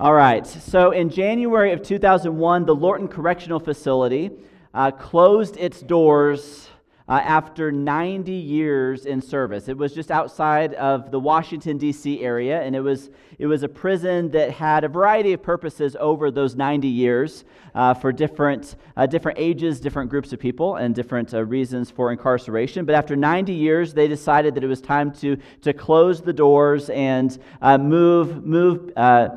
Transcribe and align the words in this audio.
All 0.00 0.14
right. 0.14 0.46
So 0.46 0.92
in 0.92 1.10
January 1.10 1.72
of 1.72 1.82
2001, 1.82 2.64
the 2.64 2.74
Lorton 2.74 3.06
Correctional 3.06 3.60
Facility 3.60 4.30
uh, 4.72 4.92
closed 4.92 5.58
its 5.58 5.82
doors 5.82 6.70
uh, 7.06 7.20
after 7.22 7.70
90 7.70 8.32
years 8.32 9.04
in 9.04 9.20
service. 9.20 9.68
It 9.68 9.76
was 9.76 9.92
just 9.92 10.10
outside 10.10 10.72
of 10.72 11.10
the 11.10 11.20
Washington, 11.20 11.76
D.C. 11.76 12.22
area, 12.22 12.62
and 12.62 12.74
it 12.74 12.80
was, 12.80 13.10
it 13.38 13.46
was 13.46 13.62
a 13.62 13.68
prison 13.68 14.30
that 14.30 14.52
had 14.52 14.84
a 14.84 14.88
variety 14.88 15.34
of 15.34 15.42
purposes 15.42 15.94
over 16.00 16.30
those 16.30 16.56
90 16.56 16.88
years 16.88 17.44
uh, 17.74 17.92
for 17.92 18.10
different, 18.10 18.76
uh, 18.96 19.04
different 19.04 19.38
ages, 19.38 19.80
different 19.80 20.08
groups 20.08 20.32
of 20.32 20.40
people, 20.40 20.76
and 20.76 20.94
different 20.94 21.34
uh, 21.34 21.44
reasons 21.44 21.90
for 21.90 22.10
incarceration. 22.10 22.86
But 22.86 22.94
after 22.94 23.16
90 23.16 23.52
years, 23.52 23.92
they 23.92 24.08
decided 24.08 24.54
that 24.54 24.64
it 24.64 24.68
was 24.68 24.80
time 24.80 25.12
to, 25.16 25.36
to 25.60 25.74
close 25.74 26.22
the 26.22 26.32
doors 26.32 26.88
and 26.88 27.38
uh, 27.60 27.76
move, 27.76 28.46
move, 28.46 28.92
uh, 28.96 29.28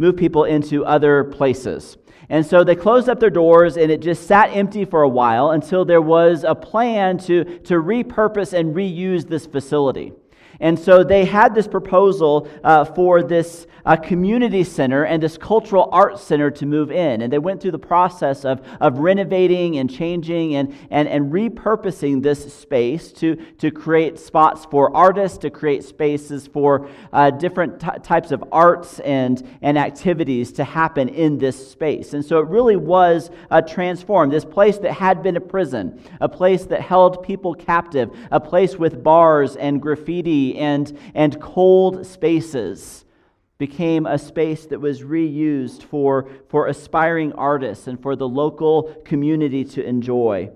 move 0.00 0.16
people 0.16 0.44
into 0.44 0.84
other 0.84 1.24
places. 1.24 1.98
And 2.30 2.46
so 2.46 2.64
they 2.64 2.74
closed 2.74 3.08
up 3.08 3.20
their 3.20 3.28
doors 3.28 3.76
and 3.76 3.90
it 3.90 4.00
just 4.00 4.26
sat 4.26 4.46
empty 4.56 4.84
for 4.84 5.02
a 5.02 5.08
while 5.08 5.50
until 5.50 5.84
there 5.84 6.00
was 6.00 6.44
a 6.44 6.54
plan 6.54 7.18
to, 7.18 7.44
to 7.60 7.74
repurpose 7.74 8.52
and 8.52 8.74
reuse 8.74 9.28
this 9.28 9.46
facility. 9.46 10.12
And 10.60 10.78
so 10.78 11.02
they 11.02 11.24
had 11.24 11.54
this 11.54 11.66
proposal 11.66 12.48
uh, 12.62 12.84
for 12.84 13.22
this 13.22 13.66
uh, 13.84 13.96
community 13.96 14.62
center 14.62 15.04
and 15.04 15.22
this 15.22 15.38
cultural 15.38 15.88
arts 15.90 16.22
center 16.22 16.50
to 16.50 16.66
move 16.66 16.90
in. 16.90 17.22
And 17.22 17.32
they 17.32 17.38
went 17.38 17.62
through 17.62 17.70
the 17.70 17.78
process 17.78 18.44
of, 18.44 18.60
of 18.80 18.98
renovating 18.98 19.78
and 19.78 19.90
changing 19.90 20.54
and, 20.56 20.74
and, 20.90 21.08
and 21.08 21.32
repurposing 21.32 22.22
this 22.22 22.52
space 22.54 23.10
to, 23.12 23.36
to 23.58 23.70
create 23.70 24.18
spots 24.18 24.66
for 24.70 24.94
artists, 24.94 25.38
to 25.38 25.50
create 25.50 25.82
spaces 25.82 26.46
for 26.46 26.88
uh, 27.12 27.30
different 27.30 27.80
t- 27.80 27.88
types 28.02 28.30
of 28.30 28.44
arts 28.52 29.00
and, 29.00 29.48
and 29.62 29.78
activities 29.78 30.52
to 30.52 30.64
happen 30.64 31.08
in 31.08 31.38
this 31.38 31.70
space. 31.70 32.12
And 32.12 32.24
so 32.24 32.38
it 32.38 32.46
really 32.48 32.76
was 32.76 33.30
uh, 33.50 33.62
transformed. 33.62 34.32
This 34.32 34.44
place 34.44 34.78
that 34.78 34.92
had 34.92 35.22
been 35.22 35.36
a 35.36 35.40
prison, 35.40 36.02
a 36.20 36.28
place 36.28 36.66
that 36.66 36.82
held 36.82 37.22
people 37.22 37.54
captive, 37.54 38.10
a 38.30 38.40
place 38.40 38.76
with 38.76 39.02
bars 39.02 39.56
and 39.56 39.80
graffiti 39.80 40.49
and, 40.56 40.98
and 41.14 41.40
cold 41.40 42.06
spaces 42.06 43.04
became 43.58 44.06
a 44.06 44.18
space 44.18 44.66
that 44.66 44.80
was 44.80 45.02
reused 45.02 45.82
for, 45.82 46.30
for 46.48 46.66
aspiring 46.66 47.32
artists 47.34 47.86
and 47.86 48.00
for 48.00 48.16
the 48.16 48.26
local 48.26 48.94
community 49.04 49.64
to 49.64 49.84
enjoy. 49.84 50.50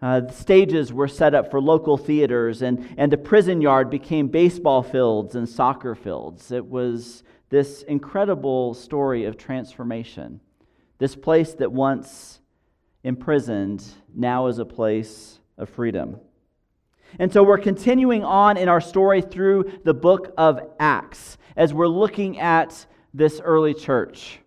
Uh, 0.00 0.26
stages 0.28 0.92
were 0.92 1.08
set 1.08 1.34
up 1.34 1.50
for 1.50 1.60
local 1.60 1.98
theaters, 1.98 2.62
and, 2.62 2.94
and 2.96 3.12
the 3.12 3.18
prison 3.18 3.60
yard 3.60 3.90
became 3.90 4.28
baseball 4.28 4.82
fields 4.82 5.34
and 5.34 5.48
soccer 5.48 5.94
fields. 5.94 6.50
It 6.50 6.64
was 6.64 7.24
this 7.50 7.82
incredible 7.82 8.74
story 8.74 9.24
of 9.24 9.36
transformation. 9.36 10.40
This 10.98 11.16
place 11.16 11.54
that 11.54 11.72
once 11.72 12.40
imprisoned 13.04 13.84
now 14.14 14.46
is 14.46 14.58
a 14.58 14.64
place 14.64 15.40
of 15.56 15.68
freedom. 15.68 16.20
And 17.18 17.32
so 17.32 17.42
we're 17.42 17.58
continuing 17.58 18.24
on 18.24 18.56
in 18.56 18.68
our 18.68 18.80
story 18.80 19.22
through 19.22 19.80
the 19.84 19.94
book 19.94 20.32
of 20.36 20.60
Acts 20.78 21.38
as 21.56 21.72
we're 21.72 21.88
looking 21.88 22.38
at 22.38 22.86
this 23.14 23.40
early 23.40 23.74
church. 23.74 24.40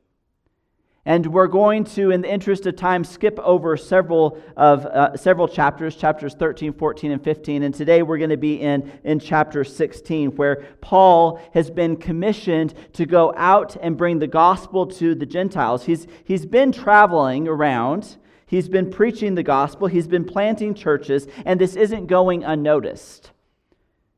And 1.04 1.26
we're 1.26 1.48
going 1.48 1.86
to, 1.86 2.12
in 2.12 2.22
the 2.22 2.32
interest 2.32 2.68
of 2.68 2.76
time, 2.76 3.04
skip 3.04 3.40
over 3.40 3.76
several 3.76 4.40
of 4.56 4.86
uh, 4.86 5.18
several 5.18 5.48
chapters, 5.48 5.96
chapters 5.96 6.36
13, 6.36 6.74
14, 6.74 7.12
and 7.12 7.24
15. 7.24 7.64
And 7.64 7.74
today 7.74 8.04
we're 8.04 8.20
going 8.20 8.30
to 8.30 8.38
be 8.38 8.62
in, 8.62 8.92
in 9.04 9.20
chapter 9.20 9.64
16, 9.64 10.36
where 10.36 10.58
Paul 10.80 11.42
has 11.56 11.72
been 11.72 11.98
commissioned 11.98 12.76
to 12.94 13.08
go 13.08 13.34
out 13.36 13.76
and 13.82 13.98
bring 13.98 14.20
the 14.20 14.28
gospel 14.28 14.86
to 14.88 15.16
the 15.16 15.26
Gentiles. 15.26 15.86
He's, 15.86 16.06
he's 16.24 16.46
been 16.46 16.72
traveling 16.72 17.48
around 17.48 18.18
He's 18.52 18.68
been 18.68 18.92
preaching 18.92 19.36
the 19.36 19.44
gospel, 19.44 19.88
he's 19.88 20.10
been 20.10 20.26
planting 20.26 20.74
churches, 20.74 21.26
and 21.46 21.58
this 21.58 21.78
isn't 21.78 22.08
going 22.08 22.44
unnoticed. 22.44 23.32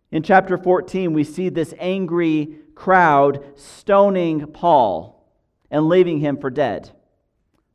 In 0.10 0.24
chapter 0.24 0.58
14, 0.58 1.14
we 1.14 1.24
see 1.24 1.50
this 1.50 1.72
angry 1.78 2.56
crowd 2.74 3.46
stoning 3.56 4.48
Paul 4.48 5.24
and 5.70 5.88
leaving 5.88 6.18
him 6.18 6.38
for 6.38 6.50
dead. 6.50 6.90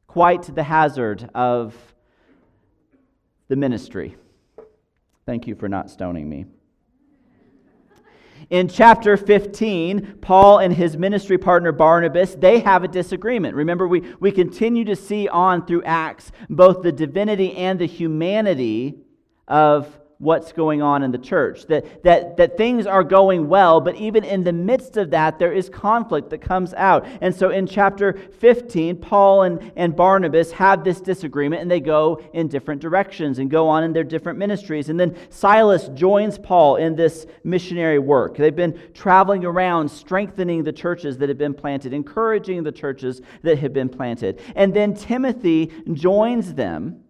Quite 0.09 0.53
the 0.53 0.65
hazard 0.65 1.31
of 1.33 1.77
the 3.47 3.54
ministry. 3.54 4.16
Thank 5.27 5.47
you 5.47 5.54
for 5.54 5.69
not 5.69 5.91
stoning 5.91 6.28
me. 6.28 6.47
In 8.50 8.69
chapter 8.69 9.19
15, 9.19 10.19
Paul 10.22 10.59
and 10.59 10.72
his 10.72 10.97
ministry 10.97 11.36
partner 11.36 11.70
Barnabas, 11.70 12.34
they 12.34 12.60
have 12.60 12.82
a 12.82 12.88
disagreement. 12.88 13.54
Remember, 13.54 13.86
we, 13.86 14.14
we 14.20 14.32
continue 14.32 14.84
to 14.86 14.97
see 14.97 15.28
on 15.28 15.66
through 15.66 15.82
Acts 15.82 16.32
both 16.48 16.82
the 16.82 16.92
divinity 16.92 17.54
and 17.56 17.78
the 17.78 17.86
humanity 17.86 19.00
of 19.47 19.98
what's 20.19 20.53
going 20.53 20.83
on 20.83 21.05
in 21.05 21.12
the 21.12 21.19
church. 21.19 21.67
That, 21.67 22.03
that, 22.03 22.37
that 22.37 22.56
things 22.56 22.87
are 22.87 23.05
going 23.05 23.49
well, 23.49 23.81
but 23.81 23.95
even 23.97 24.25
in 24.25 24.43
the 24.43 24.53
midst 24.53 24.97
of 24.97 25.11
that, 25.11 25.39
there 25.39 25.53
is 25.53 25.69
conflict 25.69 26.31
that 26.31 26.39
comes 26.39 26.75
out. 26.75 27.06
And 27.21 27.34
so 27.34 27.51
in 27.51 27.67
chapter 27.67 28.15
15, 28.41 28.97
Paul 28.97 29.43
and, 29.43 29.73
and 29.77 29.95
Barnabas 29.95 30.51
have 30.53 30.83
this 30.83 31.01
disagreement 31.01 31.62
and 31.62 31.71
they 31.71 31.81
go 31.81 32.21
in 32.33 32.49
different 32.49 32.81
directions 32.81 33.39
and 33.39 33.49
go 33.49 33.69
on 33.69 33.84
in 33.84 33.93
their 33.93 34.05
different 34.05 34.39
ministries. 34.39 34.89
And 34.89 34.99
then 34.99 35.17
Silas 35.31 35.89
joins 35.95 36.37
Paul 36.37 36.77
in 36.77 36.97
this 36.97 37.27
missionary 37.45 38.01
work. 38.01 38.37
They've 38.37 38.55
been 38.55 38.78
traveling 38.95 39.45
around, 39.45 39.89
strengthening 39.89 40.65
the 40.65 40.73
churches 40.73 41.17
that 41.19 41.28
have 41.28 41.39
been 41.39 41.55
planted, 41.55 41.93
encouraging 41.93 42.65
the 42.65 42.73
churches 42.73 43.23
that 43.43 43.61
have 43.61 43.73
been 43.73 43.89
planted. 43.89 44.41
And 44.57 44.75
then 44.75 44.95
Timothy 44.95 45.71
joins 45.93 46.55
them 46.55 47.05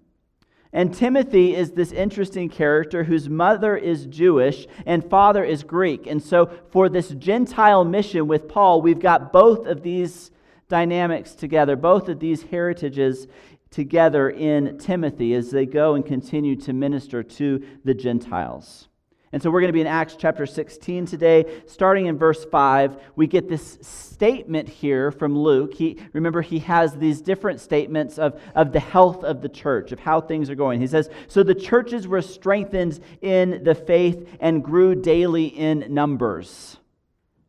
and 0.79 0.95
Timothy 0.95 1.57
is 1.57 1.73
this 1.73 1.91
interesting 1.91 2.49
character 2.49 3.03
whose 3.03 3.29
mother 3.29 3.77
is 3.77 4.07
Jewish 4.07 4.69
and 4.87 5.05
father 5.05 5.43
is 5.43 5.65
Greek. 5.65 6.07
And 6.07 6.23
so, 6.23 6.49
for 6.71 6.89
this 6.89 7.09
Gentile 7.09 7.85
mission 7.85 8.29
with 8.29 8.47
Paul, 8.47 8.81
we've 8.81 9.01
got 9.01 9.33
both 9.33 9.67
of 9.67 9.83
these 9.83 10.31
dynamics 10.69 11.35
together, 11.35 11.75
both 11.75 12.09
of 12.09 12.21
these 12.21 12.45
heritages 12.45 13.27
together 13.73 14.31
in 14.31 14.79
Timothy 14.79 15.35
as 15.35 15.51
they 15.51 15.67
go 15.67 15.97
and 15.97 16.07
continue 16.07 16.55
to 16.55 16.73
minister 16.73 17.25
to 17.25 17.61
the 17.85 17.95
Gentiles. 17.95 18.87
And 19.33 19.43
so 19.43 19.51
we're 19.51 19.61
going 19.61 19.69
to 19.69 19.75
be 19.75 19.83
in 19.83 19.87
Acts 19.87 20.17
chapter 20.19 20.47
16 20.47 21.05
today. 21.05 21.63
Starting 21.67 22.07
in 22.07 22.17
verse 22.17 22.47
5, 22.47 22.97
we 23.15 23.27
get 23.27 23.47
this 23.47 23.79
statement 23.83 24.69
here 24.69 25.11
from 25.11 25.37
Luke. 25.37 25.75
He, 25.75 25.99
remember, 26.15 26.41
he 26.41 26.61
has 26.61 26.97
these 26.97 27.21
different 27.21 27.61
statements 27.61 28.19
of, 28.19 28.41
of 28.55 28.73
the 28.73 28.81
health 28.81 29.25
of 29.25 29.43
the 29.43 29.49
church, 29.51 29.93
of 29.93 30.01
how 30.01 30.23
things 30.23 30.49
are 30.49 30.55
going. 30.55 30.81
He 30.81 30.87
says, 30.87 31.11
So 31.27 31.43
the 31.43 31.55
churches 31.55 32.09
were 32.09 32.23
strengthened 32.23 33.01
in 33.21 33.63
the 33.65 33.75
faith 33.75 34.37
and 34.41 34.65
grew 34.65 34.95
daily 34.95 35.47
in 35.47 35.85
numbers. 35.91 36.79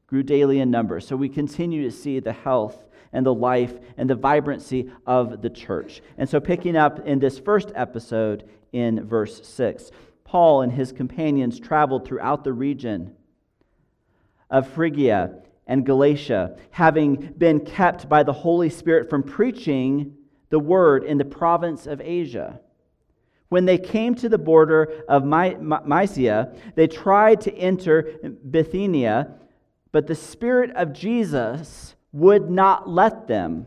Grew 0.07 0.23
daily 0.23 0.59
in 0.59 0.69
numbers. 0.71 1.07
So 1.07 1.15
we 1.15 1.29
continue 1.29 1.83
to 1.83 1.95
see 1.95 2.19
the 2.19 2.33
health 2.33 2.77
and 3.13 3.25
the 3.25 3.33
life 3.33 3.73
and 3.97 4.09
the 4.09 4.15
vibrancy 4.15 4.91
of 5.05 5.41
the 5.41 5.49
church. 5.49 6.01
And 6.17 6.29
so, 6.29 6.39
picking 6.39 6.75
up 6.75 7.07
in 7.07 7.19
this 7.19 7.39
first 7.39 7.71
episode 7.73 8.47
in 8.71 9.05
verse 9.05 9.47
6. 9.47 9.91
Paul 10.29 10.61
and 10.61 10.71
his 10.71 10.91
companions 10.91 11.59
traveled 11.59 12.05
throughout 12.05 12.43
the 12.43 12.53
region 12.53 13.15
of 14.47 14.67
Phrygia 14.67 15.39
and 15.65 15.83
Galatia, 15.83 16.55
having 16.69 17.33
been 17.35 17.61
kept 17.61 18.07
by 18.07 18.21
the 18.21 18.33
Holy 18.33 18.69
Spirit 18.69 19.09
from 19.09 19.23
preaching 19.23 20.13
the 20.51 20.59
word 20.59 21.03
in 21.03 21.17
the 21.17 21.25
province 21.25 21.87
of 21.87 21.99
Asia. 21.99 22.59
When 23.47 23.65
they 23.65 23.79
came 23.79 24.13
to 24.15 24.29
the 24.29 24.37
border 24.37 25.03
of 25.09 25.25
My- 25.25 25.57
My- 25.59 25.81
Mysia, 25.83 26.55
they 26.75 26.85
tried 26.85 27.41
to 27.41 27.53
enter 27.55 28.03
Bithynia, 28.51 29.33
but 29.91 30.05
the 30.05 30.13
Spirit 30.13 30.69
of 30.75 30.93
Jesus 30.93 31.95
would 32.11 32.51
not 32.51 32.87
let 32.87 33.25
them. 33.25 33.65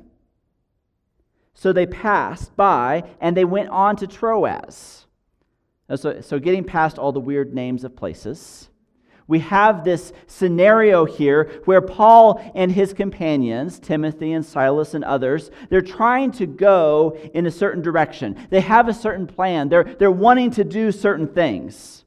So 1.54 1.72
they 1.72 1.86
passed 1.86 2.54
by 2.54 3.02
and 3.20 3.36
they 3.36 3.44
went 3.44 3.70
on 3.70 3.96
to 3.96 4.06
Troas. 4.06 5.01
So, 5.96 6.20
so, 6.20 6.38
getting 6.38 6.64
past 6.64 6.98
all 6.98 7.12
the 7.12 7.20
weird 7.20 7.54
names 7.54 7.84
of 7.84 7.94
places, 7.96 8.68
we 9.26 9.38
have 9.40 9.84
this 9.84 10.12
scenario 10.26 11.04
here 11.04 11.50
where 11.64 11.80
Paul 11.80 12.40
and 12.54 12.70
his 12.70 12.92
companions, 12.92 13.78
Timothy 13.78 14.32
and 14.32 14.44
Silas 14.44 14.94
and 14.94 15.04
others, 15.04 15.50
they're 15.70 15.80
trying 15.80 16.32
to 16.32 16.46
go 16.46 17.16
in 17.32 17.46
a 17.46 17.50
certain 17.50 17.82
direction. 17.82 18.36
They 18.50 18.60
have 18.60 18.88
a 18.88 18.94
certain 18.94 19.26
plan, 19.26 19.68
they're, 19.68 19.84
they're 19.84 20.10
wanting 20.10 20.50
to 20.52 20.64
do 20.64 20.92
certain 20.92 21.28
things. 21.28 22.04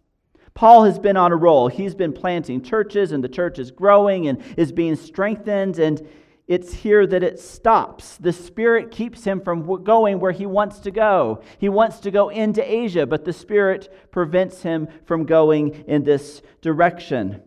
Paul 0.54 0.86
has 0.86 0.98
been 0.98 1.18
on 1.18 1.34
a 1.34 1.36
roll. 1.36 1.68
He's 1.68 1.94
been 1.94 2.14
planting 2.14 2.62
churches, 2.62 3.12
and 3.12 3.22
the 3.22 3.28
church 3.28 3.60
is 3.60 3.72
growing 3.72 4.28
and 4.28 4.42
is 4.56 4.72
being 4.72 4.96
strengthened. 4.96 5.80
And 5.80 6.08
it's 6.48 6.74
here 6.74 7.08
that 7.08 7.24
it 7.24 7.40
stops. 7.40 8.18
The 8.18 8.34
Spirit 8.34 8.92
keeps 8.92 9.24
him 9.24 9.42
from 9.42 9.84
going 9.84 10.20
where 10.20 10.32
he 10.32 10.46
wants 10.46 10.80
to 10.80 10.92
go. 10.92 11.42
He 11.58 11.70
wants 11.70 12.00
to 12.02 12.12
go 12.12 12.30
into 12.30 12.62
Asia, 12.64 13.08
but 13.08 13.26
the 13.26 13.34
Spirit 13.34 13.92
prevents 14.12 14.62
him 14.62 14.88
from 15.06 15.26
going 15.26 15.86
in 15.88 16.04
this 16.04 16.44
direction. 16.62 17.42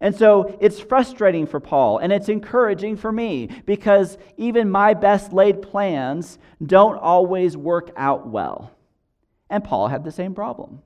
And 0.00 0.14
so 0.14 0.58
it's 0.60 0.80
frustrating 0.80 1.46
for 1.46 1.60
Paul 1.60 1.96
and 1.96 2.12
it's 2.12 2.28
encouraging 2.28 2.96
for 2.96 3.10
me 3.10 3.48
because 3.64 4.18
even 4.36 4.68
my 4.68 4.92
best 4.92 5.32
laid 5.32 5.62
plans 5.62 6.38
don't 6.64 6.98
always 6.98 7.56
work 7.56 7.90
out 7.96 8.28
well. 8.28 8.70
And 9.48 9.64
Paul 9.64 9.88
had 9.88 10.04
the 10.04 10.12
same 10.12 10.34
problem. 10.34 10.82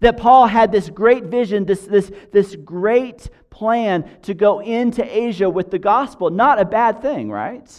That 0.00 0.16
Paul 0.16 0.46
had 0.46 0.72
this 0.72 0.90
great 0.90 1.24
vision, 1.24 1.64
this, 1.64 1.86
this, 1.86 2.10
this 2.32 2.56
great 2.56 3.28
plan 3.50 4.08
to 4.22 4.34
go 4.34 4.60
into 4.60 5.04
Asia 5.04 5.48
with 5.48 5.70
the 5.70 5.78
gospel. 5.78 6.30
Not 6.30 6.60
a 6.60 6.64
bad 6.64 7.00
thing, 7.00 7.30
right? 7.30 7.70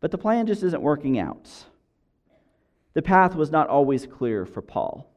But 0.00 0.10
the 0.10 0.18
plan 0.18 0.46
just 0.46 0.62
isn't 0.62 0.82
working 0.82 1.18
out. 1.18 1.50
The 2.94 3.02
path 3.02 3.34
was 3.34 3.50
not 3.50 3.68
always 3.68 4.06
clear 4.06 4.46
for 4.46 4.62
Paul. 4.62 5.10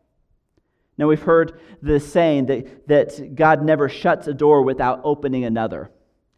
Now, 0.97 1.07
we've 1.07 1.21
heard 1.21 1.59
the 1.81 2.00
saying 2.00 2.47
that, 2.47 2.88
that 2.88 3.35
God 3.35 3.63
never 3.63 3.88
shuts 3.88 4.27
a 4.27 4.33
door 4.33 4.63
without 4.63 5.01
opening 5.03 5.45
another. 5.45 5.91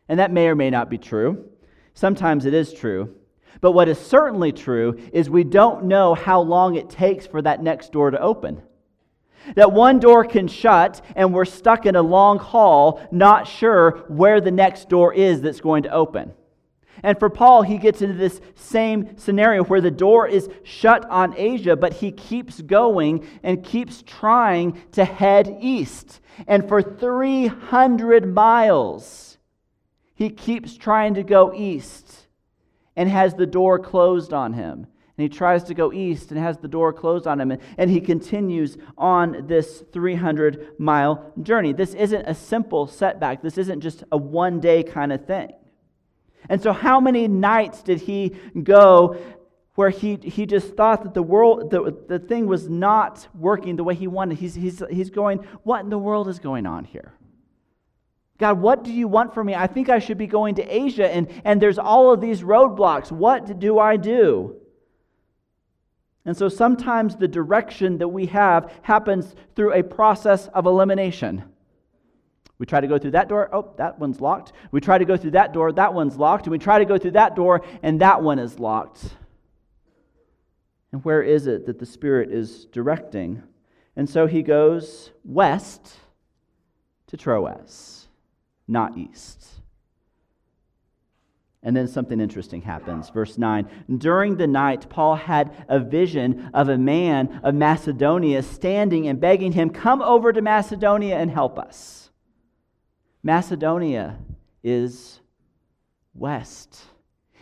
And 0.09 0.19
that 0.19 0.31
may 0.31 0.47
or 0.47 0.55
may 0.55 0.69
not 0.69 0.89
be 0.89 0.97
true. 0.97 1.49
Sometimes 1.93 2.45
it 2.45 2.53
is 2.53 2.73
true. 2.73 3.15
But 3.61 3.71
what 3.71 3.87
is 3.87 3.97
certainly 3.97 4.51
true 4.51 4.99
is 5.13 5.29
we 5.29 5.43
don't 5.43 5.85
know 5.85 6.13
how 6.13 6.41
long 6.41 6.75
it 6.75 6.89
takes 6.89 7.25
for 7.25 7.41
that 7.41 7.63
next 7.63 7.91
door 7.91 8.11
to 8.11 8.19
open. 8.19 8.61
That 9.55 9.71
one 9.71 9.99
door 9.99 10.25
can 10.25 10.47
shut 10.47 11.01
and 11.15 11.33
we're 11.33 11.45
stuck 11.45 11.85
in 11.85 11.95
a 11.95 12.01
long 12.01 12.39
hall, 12.39 13.01
not 13.11 13.47
sure 13.47 14.03
where 14.07 14.41
the 14.41 14.51
next 14.51 14.89
door 14.89 15.13
is 15.13 15.41
that's 15.41 15.61
going 15.61 15.83
to 15.83 15.93
open. 15.93 16.33
And 17.03 17.17
for 17.17 17.29
Paul, 17.29 17.61
he 17.61 17.77
gets 17.77 18.01
into 18.01 18.15
this 18.15 18.41
same 18.55 19.17
scenario 19.17 19.63
where 19.63 19.81
the 19.81 19.91
door 19.91 20.27
is 20.27 20.49
shut 20.63 21.05
on 21.09 21.33
Asia, 21.37 21.75
but 21.75 21.93
he 21.93 22.11
keeps 22.11 22.61
going 22.61 23.25
and 23.41 23.63
keeps 23.63 24.03
trying 24.05 24.81
to 24.91 25.05
head 25.05 25.57
east. 25.61 26.19
And 26.47 26.67
for 26.67 26.81
300 26.81 28.33
miles, 28.33 29.37
he 30.13 30.29
keeps 30.29 30.75
trying 30.75 31.13
to 31.13 31.23
go 31.23 31.53
east 31.53 32.27
and 32.95 33.09
has 33.09 33.35
the 33.35 33.47
door 33.47 33.79
closed 33.79 34.33
on 34.33 34.53
him. 34.53 34.87
And 35.19 35.23
he 35.23 35.37
tries 35.37 35.65
to 35.65 35.73
go 35.73 35.91
east 35.91 36.31
and 36.31 36.39
has 36.39 36.57
the 36.59 36.69
door 36.69 36.93
closed 36.93 37.27
on 37.27 37.41
him. 37.41 37.57
And 37.77 37.91
he 37.91 37.99
continues 37.99 38.77
on 38.97 39.47
this 39.47 39.83
300 39.91 40.79
mile 40.79 41.33
journey. 41.43 41.73
This 41.73 41.93
isn't 41.93 42.25
a 42.25 42.33
simple 42.33 42.87
setback, 42.87 43.41
this 43.41 43.57
isn't 43.57 43.81
just 43.81 44.05
a 44.13 44.17
one 44.17 44.61
day 44.61 44.81
kind 44.81 45.11
of 45.11 45.25
thing. 45.25 45.51
And 46.47 46.63
so, 46.63 46.71
how 46.71 47.01
many 47.01 47.27
nights 47.27 47.83
did 47.83 47.99
he 47.99 48.33
go 48.63 49.17
where 49.75 49.89
he, 49.89 50.15
he 50.23 50.45
just 50.45 50.77
thought 50.77 51.03
that 51.03 51.13
the 51.13 51.21
world, 51.21 51.69
the, 51.69 51.93
the 52.07 52.19
thing 52.19 52.47
was 52.47 52.69
not 52.69 53.27
working 53.35 53.75
the 53.75 53.83
way 53.83 53.95
he 53.95 54.07
wanted? 54.07 54.37
He's, 54.37 54.55
he's, 54.55 54.81
he's 54.89 55.09
going, 55.09 55.39
What 55.63 55.81
in 55.81 55.89
the 55.89 55.99
world 55.99 56.29
is 56.29 56.39
going 56.39 56.65
on 56.65 56.85
here? 56.85 57.13
God, 58.37 58.61
what 58.61 58.85
do 58.85 58.93
you 58.93 59.09
want 59.09 59.33
from 59.33 59.47
me? 59.47 59.55
I 59.55 59.67
think 59.67 59.89
I 59.89 59.99
should 59.99 60.17
be 60.17 60.27
going 60.27 60.55
to 60.55 60.63
Asia, 60.63 61.13
and, 61.13 61.27
and 61.43 61.61
there's 61.61 61.77
all 61.77 62.13
of 62.13 62.21
these 62.21 62.41
roadblocks. 62.41 63.11
What 63.11 63.59
do 63.59 63.79
I 63.79 63.97
do? 63.97 64.55
And 66.29 66.37
so 66.37 66.47
sometimes 66.47 67.15
the 67.15 67.27
direction 67.27 67.97
that 67.97 68.09
we 68.09 68.27
have 68.27 68.71
happens 68.83 69.33
through 69.55 69.73
a 69.73 69.81
process 69.81 70.45
of 70.49 70.67
elimination. 70.67 71.43
We 72.59 72.67
try 72.67 72.81
to 72.81 72.87
go 72.87 72.99
through 72.99 73.13
that 73.17 73.29
door. 73.29 73.49
Oh, 73.51 73.73
that 73.77 73.97
one's 73.97 74.21
locked. 74.21 74.53
We 74.71 74.79
try 74.79 74.99
to 74.99 75.05
go 75.05 75.17
through 75.17 75.31
that 75.31 75.53
door. 75.53 75.71
That 75.71 75.91
one's 75.91 76.17
locked. 76.17 76.45
And 76.45 76.51
we 76.51 76.59
try 76.59 76.77
to 76.77 76.85
go 76.85 76.99
through 76.99 77.13
that 77.13 77.35
door, 77.35 77.63
and 77.81 77.99
that 78.01 78.21
one 78.21 78.37
is 78.37 78.59
locked. 78.59 79.05
And 80.91 81.03
where 81.03 81.23
is 81.23 81.47
it 81.47 81.65
that 81.65 81.79
the 81.79 81.85
Spirit 81.87 82.31
is 82.31 82.65
directing? 82.65 83.41
And 83.95 84.07
so 84.07 84.27
he 84.27 84.43
goes 84.43 85.09
west 85.25 85.95
to 87.07 87.17
Troas, 87.17 88.07
not 88.67 88.99
east. 88.99 89.47
And 91.61 91.75
then 91.75 91.87
something 91.87 92.21
interesting 92.21 92.61
happens. 92.61 93.09
Verse 93.09 93.37
9. 93.37 93.67
During 93.97 94.37
the 94.37 94.47
night, 94.47 94.89
Paul 94.89 95.15
had 95.15 95.65
a 95.67 95.79
vision 95.79 96.49
of 96.53 96.69
a 96.69 96.77
man 96.77 97.41
of 97.43 97.53
Macedonia 97.53 98.43
standing 98.43 99.07
and 99.07 99.19
begging 99.19 99.51
him, 99.51 99.69
Come 99.69 100.01
over 100.01 100.31
to 100.31 100.41
Macedonia 100.41 101.17
and 101.17 101.29
help 101.29 101.59
us. 101.59 102.11
Macedonia 103.23 104.17
is 104.63 105.19
west, 106.13 106.81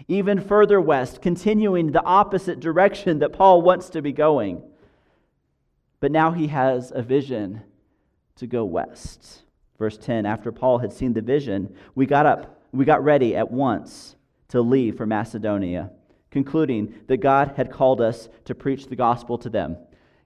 even 0.07 0.41
further 0.41 0.81
west, 0.81 1.21
continuing 1.21 1.91
the 1.91 2.03
opposite 2.03 2.59
direction 2.59 3.19
that 3.19 3.33
Paul 3.33 3.61
wants 3.61 3.89
to 3.91 4.01
be 4.01 4.11
going. 4.11 4.63
But 5.99 6.11
now 6.11 6.31
he 6.31 6.47
has 6.47 6.91
a 6.93 7.03
vision 7.03 7.61
to 8.37 8.47
go 8.47 8.65
west. 8.65 9.43
Verse 9.77 9.97
10 9.97 10.25
After 10.25 10.51
Paul 10.51 10.79
had 10.79 10.93
seen 10.93 11.13
the 11.13 11.21
vision, 11.21 11.75
we 11.93 12.07
got 12.07 12.25
up, 12.25 12.56
we 12.71 12.85
got 12.85 13.03
ready 13.03 13.35
at 13.35 13.51
once 13.51 14.15
to 14.49 14.61
leave 14.61 14.97
for 14.97 15.05
Macedonia, 15.05 15.91
concluding 16.31 16.93
that 17.07 17.17
God 17.17 17.53
had 17.57 17.71
called 17.71 18.01
us 18.01 18.29
to 18.45 18.55
preach 18.55 18.87
the 18.87 18.95
gospel 18.95 19.37
to 19.39 19.49
them. 19.49 19.77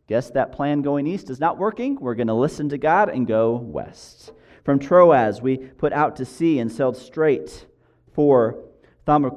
Guess 0.08 0.32
that 0.32 0.52
plan 0.52 0.82
going 0.82 1.08
east 1.08 1.30
is 1.30 1.40
not 1.40 1.58
working. 1.58 1.96
We're 2.00 2.16
going 2.16 2.28
to 2.28 2.34
listen 2.34 2.70
to 2.70 2.78
God 2.78 3.10
and 3.10 3.26
go 3.26 3.56
west. 3.56 4.34
From 4.64 4.78
Troas, 4.78 5.42
we 5.42 5.58
put 5.58 5.94
out 5.94 6.18
to 6.18 6.26
sea 6.26 6.60
and 6.60 6.72
sailed 6.72 6.98
straight 6.98 7.66
for 8.14 8.64
uh, 9.08 9.30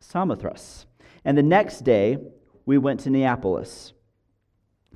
Samothrace. 0.00 0.86
And 1.24 1.38
the 1.38 1.42
next 1.42 1.84
day, 1.84 2.18
we 2.66 2.78
went 2.78 3.00
to 3.00 3.10
Neapolis. 3.10 3.92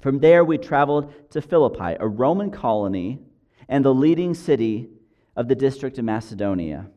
From 0.00 0.20
there, 0.20 0.44
we 0.44 0.58
traveled 0.58 1.12
to 1.30 1.42
Philippi, 1.42 1.96
a 1.98 2.06
Roman 2.06 2.50
colony 2.50 3.20
and 3.68 3.84
the 3.84 3.94
leading 3.94 4.34
city 4.34 4.88
of 5.38 5.46
the 5.46 5.54
district 5.54 5.96
of 5.98 6.04
Macedonia. 6.04 6.90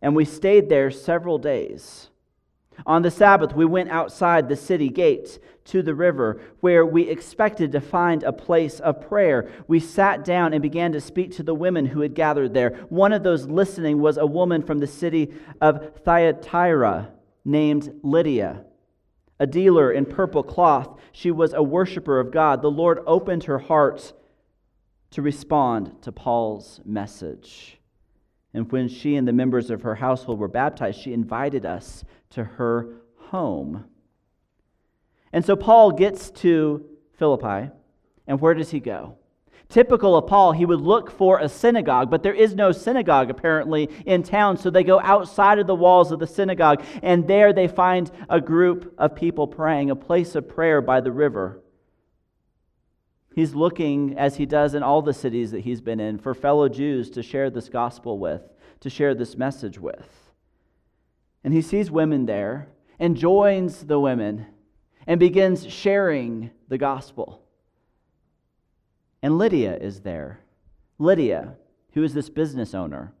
And 0.00 0.16
we 0.16 0.24
stayed 0.24 0.70
there 0.70 0.90
several 0.90 1.36
days. 1.36 2.08
On 2.86 3.02
the 3.02 3.10
Sabbath, 3.10 3.54
we 3.54 3.66
went 3.66 3.90
outside 3.90 4.48
the 4.48 4.56
city 4.56 4.88
gate 4.88 5.38
to 5.66 5.82
the 5.82 5.94
river, 5.94 6.40
where 6.60 6.86
we 6.86 7.02
expected 7.02 7.70
to 7.70 7.82
find 7.82 8.22
a 8.22 8.32
place 8.32 8.80
of 8.80 9.06
prayer. 9.06 9.50
We 9.68 9.78
sat 9.78 10.24
down 10.24 10.54
and 10.54 10.62
began 10.62 10.92
to 10.92 11.02
speak 11.02 11.32
to 11.32 11.42
the 11.42 11.54
women 11.54 11.84
who 11.84 12.00
had 12.00 12.14
gathered 12.14 12.54
there. 12.54 12.78
One 12.88 13.12
of 13.12 13.24
those 13.24 13.46
listening 13.46 14.00
was 14.00 14.16
a 14.16 14.24
woman 14.24 14.62
from 14.62 14.78
the 14.78 14.86
city 14.86 15.34
of 15.60 15.94
Thyatira 16.02 17.10
named 17.44 18.00
Lydia, 18.02 18.64
a 19.38 19.46
dealer 19.46 19.92
in 19.92 20.06
purple 20.06 20.42
cloth. 20.42 20.98
She 21.12 21.30
was 21.30 21.52
a 21.52 21.62
worshiper 21.62 22.18
of 22.18 22.32
God. 22.32 22.62
The 22.62 22.70
Lord 22.70 23.00
opened 23.06 23.44
her 23.44 23.58
heart 23.58 24.14
to 25.10 25.20
respond 25.20 26.00
to 26.00 26.10
Paul's 26.10 26.80
message. 26.86 27.78
And 28.54 28.70
when 28.70 28.88
she 28.88 29.16
and 29.16 29.26
the 29.26 29.32
members 29.32 29.70
of 29.70 29.82
her 29.82 29.94
household 29.94 30.38
were 30.38 30.48
baptized, 30.48 31.00
she 31.00 31.12
invited 31.12 31.64
us 31.64 32.04
to 32.30 32.44
her 32.44 33.02
home. 33.16 33.84
And 35.32 35.44
so 35.44 35.56
Paul 35.56 35.92
gets 35.92 36.30
to 36.42 36.84
Philippi, 37.14 37.70
and 38.26 38.40
where 38.40 38.54
does 38.54 38.70
he 38.70 38.80
go? 38.80 39.16
Typical 39.70 40.18
of 40.18 40.26
Paul, 40.26 40.52
he 40.52 40.66
would 40.66 40.82
look 40.82 41.10
for 41.10 41.38
a 41.38 41.48
synagogue, 41.48 42.10
but 42.10 42.22
there 42.22 42.34
is 42.34 42.54
no 42.54 42.72
synagogue 42.72 43.30
apparently 43.30 43.88
in 44.04 44.22
town, 44.22 44.58
so 44.58 44.68
they 44.68 44.84
go 44.84 45.00
outside 45.00 45.58
of 45.58 45.66
the 45.66 45.74
walls 45.74 46.12
of 46.12 46.18
the 46.18 46.26
synagogue, 46.26 46.84
and 47.02 47.26
there 47.26 47.54
they 47.54 47.68
find 47.68 48.10
a 48.28 48.38
group 48.38 48.94
of 48.98 49.16
people 49.16 49.46
praying, 49.46 49.90
a 49.90 49.96
place 49.96 50.34
of 50.34 50.46
prayer 50.46 50.82
by 50.82 51.00
the 51.00 51.10
river. 51.10 51.61
He's 53.34 53.54
looking, 53.54 54.16
as 54.18 54.36
he 54.36 54.46
does 54.46 54.74
in 54.74 54.82
all 54.82 55.02
the 55.02 55.14
cities 55.14 55.50
that 55.52 55.60
he's 55.60 55.80
been 55.80 56.00
in, 56.00 56.18
for 56.18 56.34
fellow 56.34 56.68
Jews 56.68 57.10
to 57.10 57.22
share 57.22 57.50
this 57.50 57.68
gospel 57.68 58.18
with, 58.18 58.42
to 58.80 58.90
share 58.90 59.14
this 59.14 59.36
message 59.36 59.78
with. 59.78 60.30
And 61.44 61.54
he 61.54 61.62
sees 61.62 61.90
women 61.90 62.26
there 62.26 62.68
and 62.98 63.16
joins 63.16 63.84
the 63.84 63.98
women 63.98 64.46
and 65.06 65.18
begins 65.18 65.66
sharing 65.66 66.50
the 66.68 66.78
gospel. 66.78 67.42
And 69.22 69.38
Lydia 69.38 69.76
is 69.76 70.00
there. 70.00 70.40
Lydia, 70.98 71.54
who 71.94 72.02
is 72.02 72.14
this 72.14 72.28
business 72.28 72.74
owner, 72.74 73.12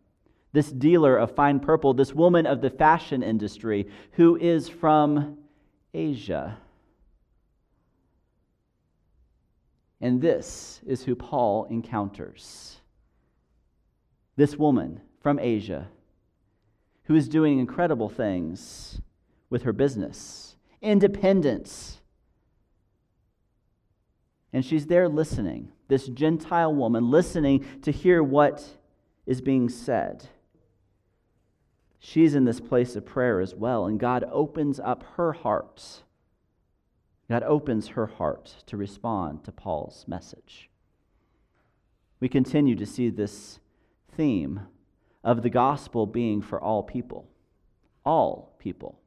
this 0.52 0.70
dealer 0.70 1.16
of 1.16 1.34
fine 1.34 1.58
purple, 1.58 1.94
this 1.94 2.12
woman 2.12 2.46
of 2.46 2.60
the 2.60 2.70
fashion 2.70 3.22
industry, 3.22 3.88
who 4.12 4.36
is 4.36 4.68
from 4.68 5.38
Asia. 5.94 6.58
And 10.02 10.20
this 10.20 10.80
is 10.84 11.04
who 11.04 11.14
Paul 11.14 11.64
encounters. 11.70 12.80
This 14.34 14.56
woman 14.56 15.00
from 15.20 15.38
Asia 15.38 15.88
who 17.04 17.14
is 17.14 17.28
doing 17.28 17.58
incredible 17.58 18.08
things 18.08 19.00
with 19.48 19.62
her 19.62 19.72
business, 19.72 20.56
independence. 20.80 22.00
And 24.52 24.64
she's 24.64 24.86
there 24.86 25.08
listening, 25.08 25.70
this 25.88 26.08
Gentile 26.08 26.74
woman 26.74 27.10
listening 27.10 27.64
to 27.82 27.92
hear 27.92 28.22
what 28.22 28.64
is 29.24 29.40
being 29.40 29.68
said. 29.68 30.28
She's 31.98 32.34
in 32.34 32.44
this 32.44 32.60
place 32.60 32.96
of 32.96 33.06
prayer 33.06 33.40
as 33.40 33.54
well, 33.54 33.86
and 33.86 34.00
God 34.00 34.24
opens 34.30 34.80
up 34.80 35.04
her 35.16 35.32
heart 35.32 36.02
God 37.32 37.44
opens 37.44 37.88
her 37.88 38.08
heart 38.08 38.56
to 38.66 38.76
respond 38.76 39.42
to 39.44 39.52
Paul's 39.52 40.04
message. 40.06 40.68
we 42.20 42.28
continue 42.28 42.76
to 42.76 42.84
see 42.84 43.08
this 43.08 43.58
theme 44.14 44.60
of 45.24 45.40
the 45.40 45.48
gospel 45.48 46.04
being 46.04 46.42
for 46.42 46.60
all 46.60 46.82
people. 46.82 47.26
All 48.04 48.54
people. 48.58 48.98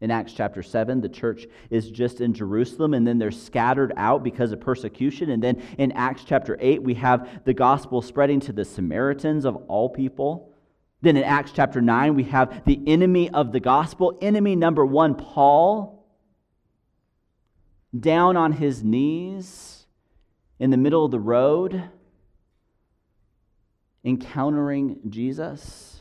In 0.00 0.12
Acts 0.12 0.34
chapter 0.34 0.62
7, 0.62 1.00
the 1.00 1.08
church 1.08 1.48
is 1.68 1.90
just 1.90 2.20
in 2.20 2.32
Jerusalem 2.32 2.94
and 2.94 3.04
then 3.04 3.18
they're 3.18 3.32
scattered 3.32 3.92
out 3.96 4.22
because 4.22 4.52
of 4.52 4.60
persecution. 4.60 5.30
And 5.30 5.42
then 5.42 5.60
in 5.78 5.90
Acts 5.90 6.22
chapter 6.24 6.56
8, 6.60 6.80
we 6.84 6.94
have 6.94 7.44
the 7.44 7.54
gospel 7.54 8.02
spreading 8.02 8.38
to 8.38 8.52
the 8.52 8.64
Samaritans 8.64 9.44
of 9.44 9.56
all 9.66 9.88
people. 9.88 10.52
Then 11.02 11.16
in 11.16 11.24
Acts 11.24 11.50
chapter 11.50 11.82
9, 11.82 12.14
we 12.14 12.22
have 12.22 12.64
the 12.66 12.80
enemy 12.86 13.30
of 13.30 13.50
the 13.50 13.58
gospel, 13.58 14.16
enemy 14.22 14.54
number 14.54 14.86
one, 14.86 15.16
Paul, 15.16 15.95
down 18.00 18.36
on 18.36 18.52
his 18.52 18.82
knees 18.82 19.86
in 20.58 20.70
the 20.70 20.76
middle 20.76 21.04
of 21.04 21.10
the 21.10 21.20
road, 21.20 21.90
encountering 24.04 25.00
Jesus. 25.08 26.00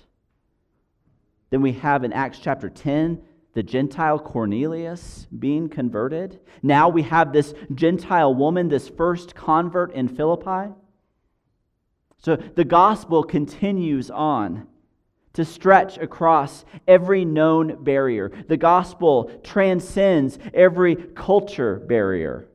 Then 1.50 1.62
we 1.62 1.74
have 1.74 2.04
in 2.04 2.14
Acts 2.14 2.40
chapter 2.40 2.70
10, 2.70 3.22
the 3.54 3.64
Gentile 3.64 4.20
Cornelius 4.20 5.28
being 5.38 5.70
converted. 5.70 6.40
Now 6.62 6.90
we 6.90 7.04
have 7.04 7.32
this 7.32 7.54
Gentile 7.74 8.34
woman, 8.34 8.68
this 8.68 8.90
first 8.90 9.34
convert 9.34 9.94
in 9.94 10.08
Philippi. 10.08 10.74
So 12.18 12.36
the 12.36 12.66
gospel 12.66 13.24
continues 13.24 14.10
on 14.10 14.68
to 15.36 15.46
stretch 15.46 15.98
across 15.98 16.66
every 16.88 17.24
known 17.24 17.84
barrier. 17.84 18.32
The 18.48 18.58
gospel 18.58 19.32
transcends 19.44 20.40
every 20.54 20.96
culture 20.96 21.76
barrier. 21.76 22.48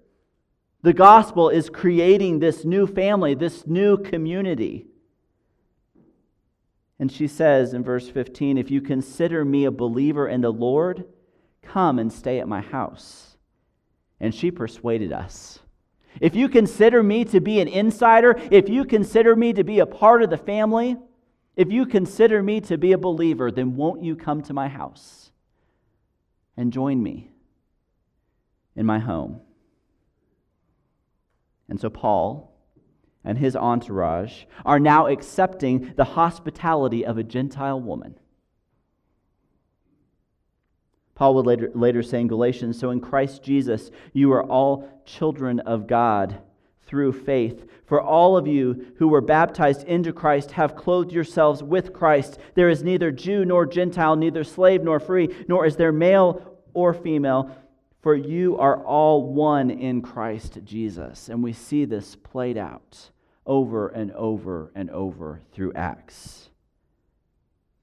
The 0.82 0.94
gospel 0.94 1.50
is 1.50 1.68
creating 1.68 2.38
this 2.38 2.64
new 2.64 2.86
family, 2.86 3.34
this 3.34 3.66
new 3.66 3.98
community. 3.98 4.86
And 6.98 7.12
she 7.12 7.28
says 7.28 7.74
in 7.74 7.84
verse 7.84 8.08
15, 8.08 8.56
If 8.56 8.70
you 8.70 8.80
consider 8.80 9.44
me 9.44 9.66
a 9.66 9.70
believer 9.70 10.26
in 10.26 10.40
the 10.40 10.52
Lord, 10.52 11.04
come 11.62 11.98
and 11.98 12.10
stay 12.10 12.40
at 12.40 12.48
my 12.48 12.62
house. 12.62 13.36
And 14.18 14.34
she 14.34 14.50
persuaded 14.50 15.12
us. 15.12 15.58
If 16.18 16.34
you 16.34 16.48
consider 16.48 17.02
me 17.02 17.26
to 17.26 17.40
be 17.40 17.60
an 17.60 17.68
insider, 17.68 18.40
if 18.50 18.70
you 18.70 18.86
consider 18.86 19.36
me 19.36 19.52
to 19.52 19.64
be 19.64 19.80
a 19.80 19.86
part 19.86 20.22
of 20.22 20.30
the 20.30 20.38
family, 20.38 20.96
if 21.56 21.70
you 21.70 21.86
consider 21.86 22.42
me 22.42 22.60
to 22.62 22.78
be 22.78 22.92
a 22.92 22.98
believer, 22.98 23.50
then 23.50 23.76
won't 23.76 24.02
you 24.02 24.16
come 24.16 24.42
to 24.42 24.52
my 24.52 24.68
house 24.68 25.30
and 26.56 26.72
join 26.72 27.02
me 27.02 27.30
in 28.76 28.86
my 28.86 28.98
home? 28.98 29.40
And 31.68 31.80
so 31.80 31.90
Paul 31.90 32.52
and 33.24 33.38
his 33.38 33.54
entourage 33.54 34.44
are 34.64 34.80
now 34.80 35.06
accepting 35.06 35.92
the 35.96 36.04
hospitality 36.04 37.04
of 37.04 37.18
a 37.18 37.22
Gentile 37.22 37.80
woman. 37.80 38.18
Paul 41.14 41.34
would 41.34 41.46
later, 41.46 41.70
later 41.74 42.02
say 42.02 42.22
in 42.22 42.28
Galatians 42.28 42.78
So 42.78 42.90
in 42.90 43.00
Christ 43.00 43.42
Jesus, 43.42 43.90
you 44.14 44.32
are 44.32 44.42
all 44.42 45.02
children 45.04 45.60
of 45.60 45.86
God 45.86 46.40
through 46.90 47.12
faith. 47.12 47.64
For 47.86 48.02
all 48.02 48.36
of 48.36 48.48
you 48.48 48.94
who 48.96 49.06
were 49.06 49.20
baptized 49.20 49.84
into 49.84 50.12
Christ 50.12 50.50
have 50.52 50.74
clothed 50.74 51.12
yourselves 51.12 51.62
with 51.62 51.92
Christ. 51.92 52.40
There 52.56 52.68
is 52.68 52.82
neither 52.82 53.12
Jew 53.12 53.44
nor 53.44 53.64
Gentile, 53.64 54.16
neither 54.16 54.42
slave 54.42 54.82
nor 54.82 54.98
free, 54.98 55.32
nor 55.46 55.64
is 55.64 55.76
there 55.76 55.92
male 55.92 56.58
or 56.74 56.92
female, 56.92 57.56
for 58.02 58.16
you 58.16 58.58
are 58.58 58.84
all 58.84 59.32
one 59.32 59.70
in 59.70 60.02
Christ 60.02 60.58
Jesus. 60.64 61.28
And 61.28 61.44
we 61.44 61.52
see 61.52 61.84
this 61.84 62.16
played 62.16 62.58
out 62.58 63.10
over 63.46 63.88
and 63.88 64.10
over 64.12 64.72
and 64.74 64.90
over 64.90 65.42
through 65.52 65.74
Acts. 65.74 66.50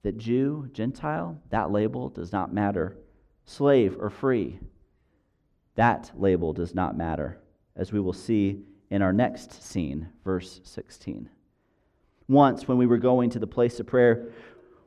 That 0.03 0.17
Jew, 0.17 0.69
Gentile, 0.73 1.39
that 1.49 1.71
label 1.71 2.09
does 2.09 2.33
not 2.33 2.53
matter. 2.53 2.97
Slave 3.45 3.95
or 3.97 4.09
free, 4.09 4.59
that 5.75 6.11
label 6.13 6.51
does 6.51 6.75
not 6.75 6.97
matter, 6.97 7.39
as 7.77 7.93
we 7.93 8.01
will 8.01 8.11
see 8.11 8.63
in 8.89 9.01
our 9.01 9.13
next 9.13 9.63
scene, 9.63 10.09
verse 10.23 10.61
16. 10.63 11.29
Once, 12.27 12.67
when 12.67 12.77
we 12.77 12.85
were 12.85 12.97
going 12.97 13.29
to 13.29 13.39
the 13.39 13.47
place 13.47 13.79
of 13.79 13.87
prayer, 13.87 14.27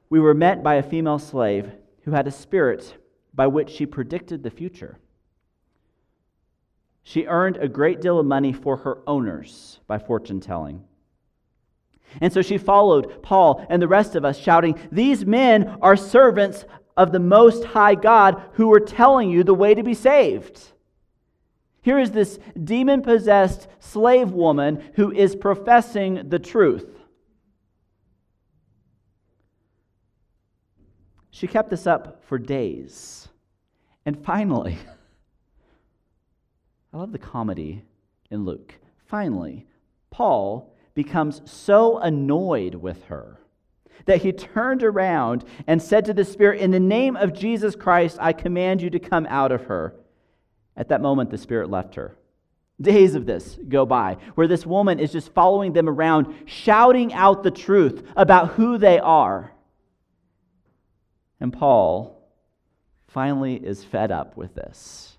we 0.09 0.21
were 0.21 0.35
met 0.35 0.62
by 0.62 0.75
a 0.75 0.83
female 0.83 1.19
slave 1.19 1.71
who 2.02 2.11
had 2.11 2.26
a 2.26 2.33
spirit 2.33 2.95
by 3.35 3.47
which 3.47 3.71
she 3.71 3.87
predicted 3.87 4.42
the 4.42 4.50
future. 4.50 4.99
She 7.02 7.26
earned 7.26 7.57
a 7.57 7.69
great 7.69 8.00
deal 8.00 8.19
of 8.19 8.26
money 8.26 8.52
for 8.52 8.78
her 8.78 8.99
owners 9.07 9.80
by 9.87 9.99
fortune 9.99 10.40
telling. 10.40 10.85
And 12.21 12.33
so 12.33 12.42
she 12.42 12.59
followed 12.59 13.23
Paul 13.23 13.64
and 13.71 13.80
the 13.80 13.88
rest 13.88 14.16
of 14.16 14.25
us, 14.25 14.37
shouting, 14.37 14.78
These 14.90 15.25
men 15.25 15.78
are 15.80 15.97
servants 15.97 16.64
of 16.97 17.12
the 17.12 17.21
Most 17.21 17.64
High 17.64 17.95
God 17.95 18.42
who 18.54 18.73
are 18.73 18.80
telling 18.80 19.30
you 19.30 19.45
the 19.45 19.54
way 19.54 19.75
to 19.75 19.83
be 19.83 19.95
saved. 19.95 20.61
Here 21.83 21.99
is 21.99 22.11
this 22.11 22.39
demon 22.63 23.03
possessed 23.03 23.69
slave 23.79 24.33
woman 24.33 24.85
who 24.95 25.13
is 25.13 25.35
professing 25.35 26.29
the 26.29 26.39
truth. 26.39 26.87
She 31.31 31.47
kept 31.47 31.71
this 31.71 31.87
up 31.87 32.23
for 32.25 32.39
days. 32.39 33.29
And 34.05 34.23
finally, 34.23 34.79
I 36.93 36.99
love 36.99 37.13
the 37.13 37.19
comedy 37.19 37.83
in 38.31 38.45
Luke. 38.45 38.75
Finally, 39.07 39.67
Paul 40.11 40.75
becomes 40.95 41.41
so 41.45 41.99
annoyed 41.99 42.75
with 42.75 43.05
her 43.05 43.41
that 44.07 44.23
he 44.23 44.33
turned 44.33 44.83
around 44.83 45.45
and 45.67 45.81
said 45.81 46.05
to 46.07 46.15
the 46.15 46.25
Spirit, 46.25 46.61
In 46.61 46.71
the 46.71 46.81
name 46.81 47.17
of 47.17 47.33
Jesus 47.33 47.77
Christ, 47.77 48.19
I 48.21 48.33
command 48.33 48.83
you 48.83 48.91
to 48.91 48.99
come 48.99 49.27
out 49.29 49.53
of 49.53 49.65
her. 49.65 49.95
At 50.77 50.89
that 50.89 51.00
moment, 51.00 51.31
the 51.31 51.39
Spirit 51.39 51.71
left 51.71 51.95
her. 51.97 52.17
Days 52.81 53.15
of 53.15 53.27
this 53.27 53.59
go 53.69 53.85
by, 53.85 54.17
where 54.35 54.49
this 54.49 54.65
woman 54.65 54.99
is 54.99 55.12
just 55.12 55.35
following 55.35 55.73
them 55.73 55.89
around, 55.89 56.35
shouting 56.47 57.12
out 57.12 57.43
the 57.43 57.50
truth 57.50 58.03
about 58.17 58.53
who 58.53 58.79
they 58.79 58.99
are. 58.99 59.53
And 61.41 61.53
Paul 61.53 62.27
finally 63.09 63.55
is 63.55 63.85
fed 63.85 64.11
up 64.11 64.37
with 64.37 64.55
this 64.55 65.19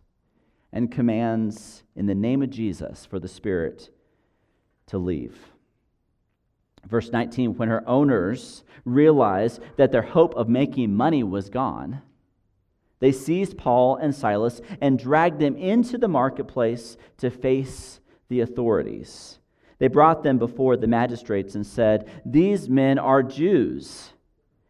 and 0.73 0.91
commands, 0.91 1.83
in 1.95 2.05
the 2.05 2.15
name 2.15 2.41
of 2.41 2.49
Jesus, 2.49 3.05
for 3.05 3.19
the 3.19 3.27
Spirit 3.27 3.89
to 4.87 4.97
leave. 4.97 5.37
Verse 6.87 7.11
19 7.11 7.57
When 7.57 7.69
her 7.69 7.87
owners 7.87 8.63
realized 8.85 9.61
that 9.77 9.91
their 9.91 10.01
hope 10.01 10.33
of 10.35 10.47
making 10.49 10.95
money 10.95 11.23
was 11.23 11.49
gone, 11.49 12.01
they 13.01 13.11
seized 13.11 13.57
Paul 13.57 13.97
and 13.97 14.15
Silas 14.15 14.61
and 14.79 14.97
dragged 14.97 15.39
them 15.39 15.57
into 15.57 15.97
the 15.97 16.07
marketplace 16.07 16.95
to 17.17 17.29
face 17.29 17.99
the 18.29 18.39
authorities. 18.39 19.39
They 19.79 19.87
brought 19.87 20.23
them 20.23 20.37
before 20.37 20.77
the 20.77 20.87
magistrates 20.87 21.55
and 21.55 21.65
said, 21.65 22.07
These 22.23 22.69
men 22.69 22.99
are 22.99 23.23
Jews 23.23 24.13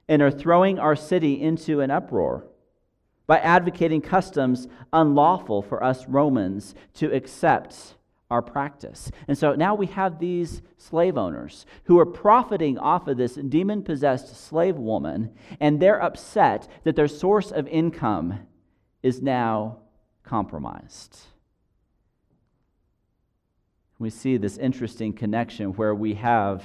and 0.08 0.22
are 0.22 0.32
throwing 0.32 0.80
our 0.80 0.96
city 0.96 1.40
into 1.40 1.82
an 1.82 1.92
uproar 1.92 2.48
by 3.28 3.40
advocating 3.40 4.02
customs 4.02 4.68
unlawful 4.94 5.62
for 5.62 5.84
us 5.84 6.08
Romans 6.08 6.74
to 6.96 7.14
accept 7.14 7.96
our 8.32 8.42
practice. 8.42 9.12
And 9.28 9.38
so 9.38 9.54
now 9.54 9.76
we 9.76 9.88
have 9.88 10.18
these 10.18 10.62
slave 10.78 11.18
owners 11.18 11.66
who 11.84 12.00
are 12.00 12.06
profiting 12.06 12.80
off 12.80 13.08
of 13.08 13.18
this 13.18 13.36
demon 13.36 13.84
possessed 13.84 14.36
slave 14.36 14.78
woman, 14.78 15.36
and 15.60 15.80
they're 15.80 16.02
upset 16.02 16.68
that 16.86 16.96
their 16.96 17.10
source 17.10 17.52
of 17.52 17.68
income 17.68 18.48
is 19.04 19.22
now 19.22 19.80
compromised. 20.24 21.20
We 24.00 24.10
see 24.10 24.38
this 24.38 24.58
interesting 24.58 25.14
connection 25.14 25.74
where 25.74 25.94
we 25.94 26.16
have 26.16 26.64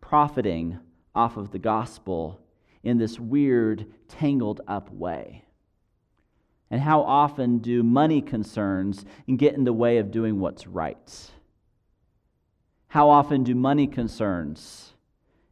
profiting 0.00 0.78
off 1.14 1.36
of 1.36 1.50
the 1.50 1.58
gospel 1.58 2.40
in 2.82 2.98
this 2.98 3.18
weird, 3.18 3.86
tangled 4.08 4.60
up 4.68 4.92
way. 4.92 5.43
And 6.74 6.82
how 6.82 7.02
often 7.02 7.58
do 7.58 7.84
money 7.84 8.20
concerns 8.20 9.04
get 9.36 9.54
in 9.54 9.62
the 9.62 9.72
way 9.72 9.98
of 9.98 10.10
doing 10.10 10.40
what's 10.40 10.66
right? 10.66 11.30
How 12.88 13.10
often 13.10 13.44
do 13.44 13.54
money 13.54 13.86
concerns 13.86 14.92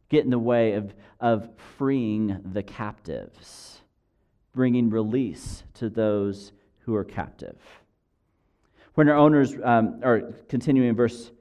get 0.09 0.25
in 0.25 0.31
the 0.31 0.37
way 0.37 0.73
of, 0.73 0.93
of 1.21 1.47
freeing 1.77 2.41
the 2.51 2.61
captives, 2.61 3.79
bringing 4.51 4.89
release 4.89 5.63
to 5.75 5.87
those 5.89 6.51
who 6.79 6.93
are 6.93 7.05
captive? 7.05 7.55
When 8.95 9.07
our 9.07 9.15
owners, 9.15 9.55
um, 9.63 10.01
continuing 10.49 10.89
in 10.89 10.95
verse 10.97 11.31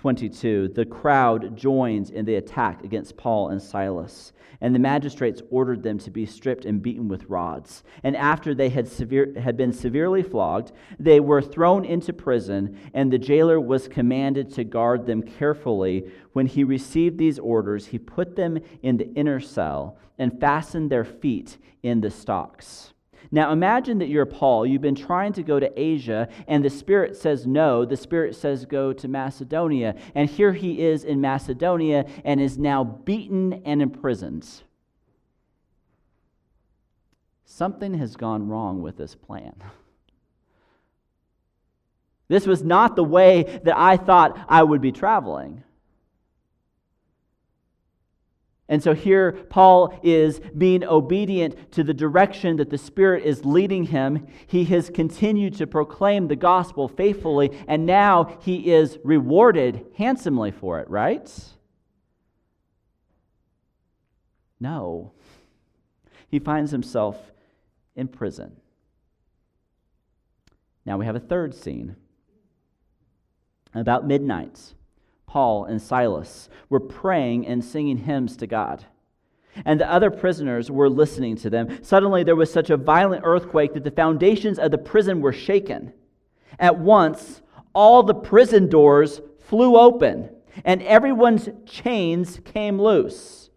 22, 0.00 0.68
the 0.76 0.86
crowd 0.86 1.56
joins 1.56 2.10
in 2.10 2.24
the 2.24 2.36
attack 2.36 2.84
against 2.84 3.16
Paul 3.16 3.48
and 3.48 3.60
Silas, 3.60 4.32
and 4.60 4.72
the 4.72 4.78
magistrates 4.78 5.42
ordered 5.50 5.82
them 5.82 5.98
to 5.98 6.10
be 6.12 6.24
stripped 6.24 6.64
and 6.64 6.80
beaten 6.80 7.08
with 7.08 7.28
rods. 7.28 7.82
And 8.04 8.16
after 8.16 8.54
they 8.54 8.68
had, 8.68 8.86
severe, 8.86 9.34
had 9.36 9.56
been 9.56 9.72
severely 9.72 10.22
flogged, 10.22 10.70
they 11.00 11.18
were 11.18 11.42
thrown 11.42 11.84
into 11.84 12.12
prison, 12.12 12.78
and 12.94 13.12
the 13.12 13.18
jailer 13.18 13.60
was 13.60 13.88
commanded 13.88 14.54
to 14.54 14.62
guard 14.62 15.04
them 15.04 15.20
carefully. 15.20 16.12
When 16.32 16.46
he 16.46 16.62
received 16.62 17.18
these 17.18 17.40
orders, 17.40 17.86
he 17.86 17.98
put 17.98 18.36
them 18.36 18.60
in 18.82 18.98
the 18.98 19.12
inner 19.14 19.40
cell 19.40 19.98
and 20.16 20.38
fastened 20.40 20.90
their 20.90 21.04
feet 21.04 21.58
in 21.82 22.02
the 22.02 22.10
stocks. 22.10 22.92
Now 23.30 23.52
imagine 23.52 23.98
that 23.98 24.08
you're 24.08 24.26
Paul. 24.26 24.64
You've 24.64 24.82
been 24.82 24.94
trying 24.94 25.34
to 25.34 25.42
go 25.42 25.60
to 25.60 25.70
Asia, 25.78 26.28
and 26.46 26.64
the 26.64 26.70
Spirit 26.70 27.16
says 27.16 27.46
no. 27.46 27.84
The 27.84 27.96
Spirit 27.96 28.34
says 28.34 28.64
go 28.64 28.92
to 28.92 29.08
Macedonia. 29.08 29.94
And 30.14 30.30
here 30.30 30.52
he 30.52 30.80
is 30.80 31.04
in 31.04 31.20
Macedonia 31.20 32.06
and 32.24 32.40
is 32.40 32.56
now 32.56 32.84
beaten 32.84 33.62
and 33.64 33.82
imprisoned. 33.82 34.48
Something 37.44 37.94
has 37.94 38.16
gone 38.16 38.48
wrong 38.48 38.82
with 38.82 38.96
this 38.96 39.14
plan. 39.14 39.54
This 42.28 42.46
was 42.46 42.62
not 42.62 42.94
the 42.94 43.04
way 43.04 43.60
that 43.64 43.76
I 43.76 43.96
thought 43.96 44.38
I 44.48 44.62
would 44.62 44.80
be 44.80 44.92
traveling. 44.92 45.64
And 48.70 48.82
so 48.82 48.92
here, 48.94 49.32
Paul 49.32 49.98
is 50.02 50.40
being 50.56 50.84
obedient 50.84 51.72
to 51.72 51.82
the 51.82 51.94
direction 51.94 52.56
that 52.56 52.68
the 52.68 52.76
Spirit 52.76 53.24
is 53.24 53.46
leading 53.46 53.84
him. 53.84 54.26
He 54.46 54.64
has 54.66 54.90
continued 54.90 55.56
to 55.56 55.66
proclaim 55.66 56.28
the 56.28 56.36
gospel 56.36 56.86
faithfully, 56.86 57.50
and 57.66 57.86
now 57.86 58.38
he 58.42 58.70
is 58.70 58.98
rewarded 59.02 59.86
handsomely 59.96 60.50
for 60.50 60.80
it, 60.80 60.90
right? 60.90 61.32
No. 64.60 65.12
He 66.28 66.38
finds 66.38 66.70
himself 66.70 67.16
in 67.96 68.08
prison. 68.08 68.56
Now 70.84 70.98
we 70.98 71.06
have 71.06 71.16
a 71.16 71.20
third 71.20 71.54
scene. 71.54 71.96
About 73.74 74.06
midnight, 74.06 74.74
Paul 75.28 75.66
and 75.66 75.80
Silas 75.80 76.48
were 76.70 76.80
praying 76.80 77.46
and 77.46 77.62
singing 77.62 77.98
hymns 77.98 78.36
to 78.38 78.46
God. 78.46 78.86
And 79.64 79.78
the 79.78 79.90
other 79.90 80.10
prisoners 80.10 80.70
were 80.70 80.88
listening 80.88 81.36
to 81.36 81.50
them. 81.50 81.82
Suddenly, 81.82 82.24
there 82.24 82.34
was 82.34 82.52
such 82.52 82.70
a 82.70 82.76
violent 82.76 83.22
earthquake 83.24 83.74
that 83.74 83.84
the 83.84 83.90
foundations 83.90 84.58
of 84.58 84.70
the 84.70 84.78
prison 84.78 85.20
were 85.20 85.32
shaken. 85.32 85.92
At 86.58 86.78
once, 86.78 87.42
all 87.74 88.02
the 88.02 88.14
prison 88.14 88.68
doors 88.68 89.20
flew 89.40 89.76
open, 89.76 90.30
and 90.64 90.82
everyone's 90.82 91.50
chains 91.66 92.40
came 92.44 92.80
loose. 92.80 93.50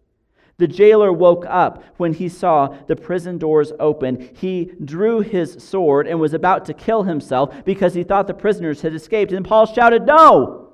The 0.58 0.68
jailer 0.68 1.12
woke 1.12 1.46
up 1.48 1.82
when 1.96 2.12
he 2.12 2.28
saw 2.28 2.68
the 2.86 2.96
prison 2.96 3.38
doors 3.38 3.72
open. 3.80 4.30
He 4.34 4.72
drew 4.84 5.20
his 5.20 5.56
sword 5.58 6.06
and 6.06 6.20
was 6.20 6.34
about 6.34 6.66
to 6.66 6.74
kill 6.74 7.04
himself 7.04 7.64
because 7.64 7.94
he 7.94 8.04
thought 8.04 8.26
the 8.26 8.34
prisoners 8.34 8.82
had 8.82 8.94
escaped. 8.94 9.32
And 9.32 9.46
Paul 9.46 9.66
shouted, 9.66 10.06
No! 10.06 10.71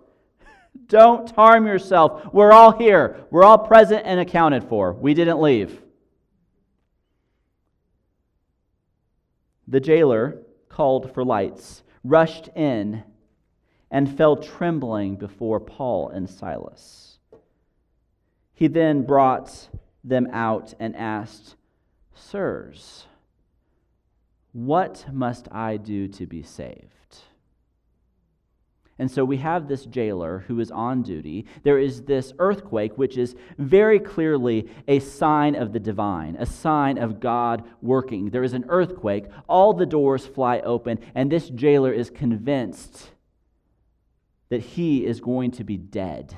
Don't 0.86 1.30
harm 1.32 1.66
yourself. 1.66 2.32
We're 2.32 2.52
all 2.52 2.72
here. 2.72 3.26
We're 3.30 3.44
all 3.44 3.58
present 3.58 4.02
and 4.04 4.20
accounted 4.20 4.64
for. 4.64 4.92
We 4.92 5.14
didn't 5.14 5.40
leave. 5.40 5.82
The 9.66 9.80
jailer 9.80 10.42
called 10.68 11.12
for 11.12 11.24
lights, 11.24 11.82
rushed 12.04 12.48
in, 12.56 13.04
and 13.90 14.16
fell 14.16 14.36
trembling 14.36 15.16
before 15.16 15.60
Paul 15.60 16.08
and 16.08 16.28
Silas. 16.28 17.18
He 18.54 18.66
then 18.66 19.02
brought 19.02 19.68
them 20.02 20.28
out 20.32 20.74
and 20.80 20.96
asked, 20.96 21.56
Sirs, 22.14 23.06
what 24.52 25.06
must 25.12 25.48
I 25.52 25.76
do 25.76 26.08
to 26.08 26.26
be 26.26 26.42
saved? 26.42 26.97
And 28.98 29.10
so 29.10 29.24
we 29.24 29.36
have 29.36 29.68
this 29.68 29.84
jailer 29.84 30.40
who 30.48 30.58
is 30.58 30.72
on 30.72 31.02
duty. 31.02 31.46
There 31.62 31.78
is 31.78 32.02
this 32.02 32.32
earthquake, 32.38 32.98
which 32.98 33.16
is 33.16 33.36
very 33.56 34.00
clearly 34.00 34.68
a 34.88 34.98
sign 34.98 35.54
of 35.54 35.72
the 35.72 35.78
divine, 35.78 36.34
a 36.36 36.46
sign 36.46 36.98
of 36.98 37.20
God 37.20 37.62
working. 37.80 38.30
There 38.30 38.42
is 38.42 38.54
an 38.54 38.64
earthquake, 38.68 39.26
all 39.48 39.72
the 39.72 39.86
doors 39.86 40.26
fly 40.26 40.58
open, 40.60 40.98
and 41.14 41.30
this 41.30 41.48
jailer 41.48 41.92
is 41.92 42.10
convinced 42.10 43.10
that 44.48 44.60
he 44.60 45.06
is 45.06 45.20
going 45.20 45.52
to 45.52 45.64
be 45.64 45.76
dead 45.76 46.36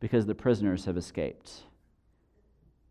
because 0.00 0.26
the 0.26 0.34
prisoners 0.34 0.84
have 0.84 0.96
escaped. 0.96 1.62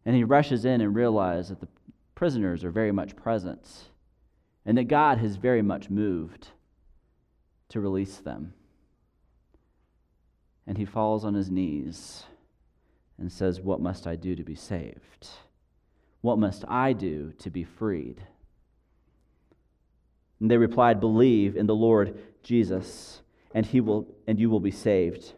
And 0.04 0.16
he 0.16 0.24
rushes 0.24 0.66
in 0.66 0.82
and 0.82 0.96
realizes 0.96 1.50
that 1.50 1.62
the 1.62 1.68
prisoners 2.16 2.64
are 2.64 2.72
very 2.72 2.92
much 2.92 3.16
present 3.16 3.68
and 4.66 4.78
that 4.78 4.86
God 4.86 5.20
has 5.20 5.36
very 5.36 5.62
much 5.62 5.90
moved 5.90 6.50
to 7.70 7.80
release 7.80 8.18
them. 8.18 8.54
And 10.66 10.78
he 10.78 10.86
falls 10.86 11.24
on 11.24 11.34
his 11.34 11.50
knees 11.50 12.24
and 13.18 13.32
says, 13.32 13.62
What 13.62 13.80
must 13.80 14.06
I 14.06 14.16
do 14.16 14.36
to 14.36 14.44
be 14.44 14.56
saved? 14.56 15.28
What 16.22 16.40
must 16.40 16.66
I 16.68 16.94
do 16.94 17.34
to 17.40 17.50
be 17.50 17.64
freed? 17.64 18.22
And 20.40 20.52
they 20.52 20.58
replied, 20.58 21.00
Believe 21.00 21.56
in 21.56 21.68
the 21.68 21.76
Lord 21.76 22.20
Jesus, 22.44 23.22
and 23.54 23.66
he 23.66 23.82
will 23.82 24.08
and 24.28 24.40
you 24.40 24.50
will 24.50 24.60
be 24.60 24.72
saved, 24.72 25.34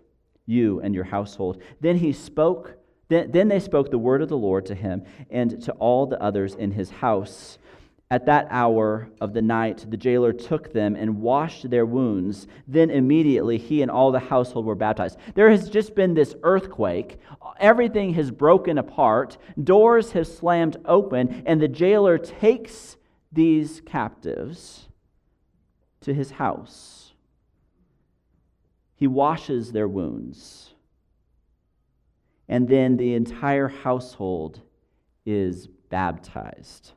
you 0.46 0.80
and 0.82 0.94
your 0.96 1.06
household. 1.06 1.62
Then 1.80 1.98
he 1.98 2.12
spoke, 2.12 2.78
then, 3.08 3.32
then 3.32 3.48
they 3.48 3.60
spoke 3.60 3.92
the 3.92 3.98
word 3.98 4.22
of 4.22 4.30
the 4.30 4.38
Lord 4.38 4.66
to 4.68 4.76
him 4.76 5.04
and 5.30 5.62
to 5.64 5.72
all 5.74 6.06
the 6.06 6.22
others 6.22 6.56
in 6.56 6.72
his 6.72 6.90
house. 6.90 7.58
At 8.12 8.26
that 8.26 8.48
hour 8.50 9.08
of 9.22 9.34
the 9.34 9.42
night, 9.42 9.86
the 9.88 9.98
jailer 9.98 10.34
took 10.34 10.74
them 10.74 10.96
and 10.96 11.22
washed 11.22 11.70
their 11.70 11.86
wounds. 11.86 12.48
Then 12.68 12.90
immediately 12.90 13.60
he 13.60 13.84
and 13.84 13.92
all 13.92 14.12
the 14.12 14.20
household 14.20 14.66
were 14.66 14.74
baptized. 14.74 15.20
There 15.36 15.52
has 15.52 15.70
just 15.70 15.94
been 15.94 16.16
this 16.16 16.36
earthquake. 16.42 17.20
Everything 17.60 18.16
has 18.16 18.32
broken 18.32 18.80
apart. 18.80 19.38
Doors 19.64 20.14
have 20.14 20.28
slammed 20.28 20.78
open, 20.86 21.44
and 21.46 21.62
the 21.62 21.68
jailer 21.68 22.18
takes 22.18 22.98
these 23.32 23.80
captives 23.86 24.88
to 26.02 26.12
his 26.12 26.32
house. 26.32 27.14
He 28.96 29.06
washes 29.06 29.72
their 29.72 29.88
wounds. 29.88 30.74
And 32.48 32.68
then 32.68 32.98
the 32.98 33.14
entire 33.14 33.68
household 33.68 34.62
is 35.28 35.68
baptized. 35.68 36.94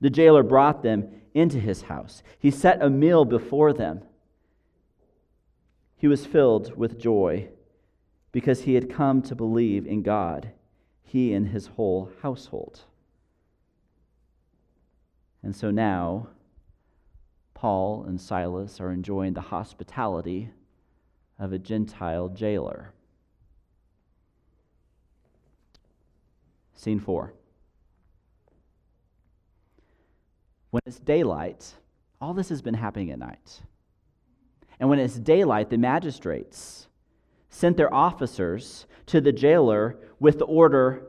The 0.00 0.10
jailer 0.10 0.42
brought 0.42 0.82
them 0.82 1.08
into 1.34 1.58
his 1.58 1.82
house. 1.82 2.22
He 2.38 2.50
set 2.50 2.82
a 2.82 2.90
meal 2.90 3.24
before 3.24 3.72
them. 3.72 4.02
He 5.96 6.06
was 6.06 6.26
filled 6.26 6.76
with 6.76 6.98
joy 6.98 7.48
because 8.30 8.62
he 8.62 8.74
had 8.74 8.92
come 8.92 9.22
to 9.22 9.34
believe 9.34 9.86
in 9.86 10.02
God, 10.02 10.52
he 11.02 11.32
and 11.32 11.48
his 11.48 11.66
whole 11.68 12.12
household. 12.22 12.82
And 15.42 15.56
so 15.56 15.70
now, 15.70 16.28
Paul 17.54 18.04
and 18.06 18.20
Silas 18.20 18.80
are 18.80 18.92
enjoying 18.92 19.32
the 19.32 19.40
hospitality 19.40 20.50
of 21.38 21.52
a 21.52 21.58
Gentile 21.58 22.28
jailer. 22.28 22.92
Scene 26.74 27.00
four. 27.00 27.34
When 30.84 30.92
it's 30.92 31.00
daylight, 31.00 31.74
all 32.20 32.34
this 32.34 32.50
has 32.50 32.62
been 32.62 32.74
happening 32.74 33.10
at 33.10 33.18
night. 33.18 33.62
And 34.78 34.88
when 34.88 35.00
it's 35.00 35.18
daylight, 35.18 35.70
the 35.70 35.76
magistrates 35.76 36.86
sent 37.50 37.76
their 37.76 37.92
officers 37.92 38.86
to 39.06 39.20
the 39.20 39.32
jailer 39.32 39.98
with 40.20 40.38
the 40.38 40.44
order 40.44 41.08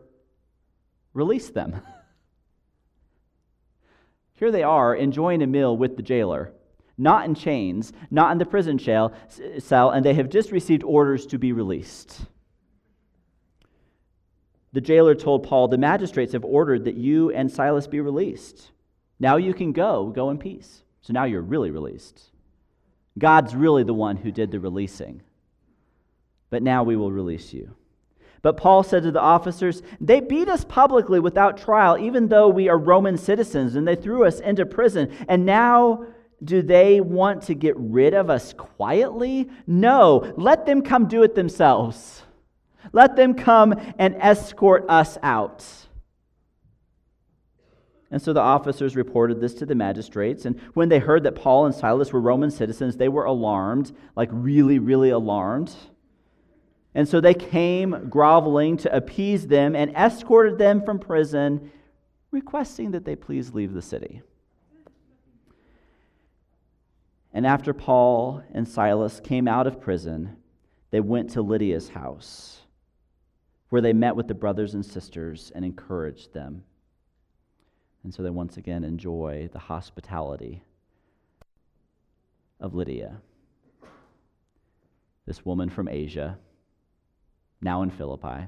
release 1.14 1.52
them. 1.52 1.82
Here 4.34 4.52
they 4.52 4.64
are 4.64 4.96
enjoying 4.96 5.44
a 5.44 5.48
meal 5.48 5.78
with 5.78 5.98
the 5.98 6.04
jailer, 6.04 6.52
not 6.98 7.26
in 7.26 7.36
chains, 7.36 7.94
not 8.10 8.32
in 8.32 8.40
the 8.40 8.46
prison 8.46 8.80
cell, 8.80 9.92
and 9.92 10.04
they 10.04 10.16
have 10.16 10.30
just 10.30 10.52
received 10.52 10.84
orders 10.84 11.28
to 11.28 11.38
be 11.38 11.52
released. 11.52 12.22
The 14.74 14.82
jailer 14.82 15.14
told 15.14 15.44
Paul, 15.44 15.68
The 15.68 15.78
magistrates 15.78 16.34
have 16.34 16.46
ordered 16.46 16.86
that 16.86 16.96
you 16.96 17.30
and 17.30 17.52
Silas 17.52 17.86
be 17.86 18.00
released. 18.00 18.72
Now 19.20 19.38
you 19.38 19.54
can 19.54 19.72
go, 19.72 20.12
go 20.16 20.30
in 20.30 20.38
peace. 20.38 20.84
So 21.02 21.14
now 21.14 21.26
you're 21.26 21.42
really 21.42 21.72
released. 21.72 22.22
God's 23.18 23.56
really 23.56 23.84
the 23.84 23.94
one 23.94 24.18
who 24.18 24.32
did 24.32 24.52
the 24.52 24.60
releasing. 24.60 25.22
But 26.50 26.64
now 26.64 26.84
we 26.84 26.96
will 26.96 27.12
release 27.12 27.54
you. 27.54 27.76
But 28.42 28.58
Paul 28.58 28.84
said 28.84 29.04
to 29.04 29.12
the 29.12 29.20
officers, 29.20 29.82
They 30.00 30.22
beat 30.22 30.48
us 30.48 30.64
publicly 30.64 31.20
without 31.20 31.58
trial, 31.58 31.98
even 31.98 32.30
though 32.30 32.48
we 32.48 32.70
are 32.70 32.78
Roman 32.78 33.18
citizens, 33.18 33.76
and 33.76 33.88
they 33.88 33.96
threw 33.96 34.26
us 34.26 34.40
into 34.40 34.66
prison. 34.66 35.12
And 35.28 35.46
now 35.46 36.06
do 36.44 36.62
they 36.62 37.02
want 37.02 37.44
to 37.44 37.54
get 37.54 37.76
rid 37.78 38.14
of 38.14 38.30
us 38.30 38.54
quietly? 38.54 39.50
No, 39.68 40.34
let 40.38 40.66
them 40.66 40.82
come 40.82 41.08
do 41.08 41.24
it 41.24 41.36
themselves. 41.36 42.24
Let 42.94 43.18
them 43.18 43.34
come 43.34 43.76
and 44.00 44.16
escort 44.16 44.86
us 44.88 45.18
out. 45.22 45.66
And 48.12 48.22
so 48.22 48.34
the 48.34 48.41
officers 48.41 48.95
reported 48.95 49.39
this 49.39 49.54
to 49.56 49.65
the 49.65 49.76
magistrates. 49.76 50.45
And 50.45 50.60
when 50.74 50.89
they 50.89 51.00
heard 51.00 51.24
that 51.24 51.36
Paul 51.36 51.65
and 51.65 51.76
Silas 51.76 52.12
were 52.12 52.19
Roman 52.22 52.50
citizens, 52.50 52.98
they 52.98 53.10
were 53.10 53.26
alarmed, 53.26 53.91
like 54.15 54.30
really, 54.32 54.80
really 54.80 55.12
alarmed. 55.12 55.76
And 56.95 57.08
so 57.08 57.22
they 57.22 57.36
came 57.36 58.10
groveling 58.10 58.78
to 58.78 58.95
appease 58.95 59.48
them 59.48 59.76
and 59.76 59.95
escorted 59.95 60.58
them 60.58 60.84
from 60.84 60.98
prison, 60.98 61.72
requesting 62.32 62.91
that 62.91 63.06
they 63.06 63.15
please 63.15 63.54
leave 63.54 63.74
the 63.74 63.82
city. 63.82 64.24
And 67.32 67.45
after 67.45 67.74
Paul 67.74 68.41
and 68.52 68.67
Silas 68.67 69.19
came 69.19 69.48
out 69.48 69.67
of 69.67 69.80
prison, 69.80 70.38
they 70.89 71.00
went 71.00 71.30
to 71.32 71.43
Lydia's 71.43 71.89
house, 71.89 72.62
where 73.69 73.82
they 73.82 73.93
met 73.93 74.15
with 74.15 74.28
the 74.28 74.34
brothers 74.34 74.74
and 74.74 74.84
sisters 74.84 75.52
and 75.54 75.63
encouraged 75.63 76.34
them. 76.34 76.63
And 78.04 78.14
so 78.14 78.24
they 78.24 78.30
once 78.30 78.58
again 78.58 78.84
enjoy 78.84 79.50
the 79.52 79.60
hospitality 79.60 80.64
of 82.60 82.74
Lydia, 82.74 83.22
this 85.26 85.46
woman 85.46 85.70
from 85.70 85.88
Asia, 85.88 86.38
now 87.62 87.82
in 87.82 87.90
Philippi, 87.90 88.48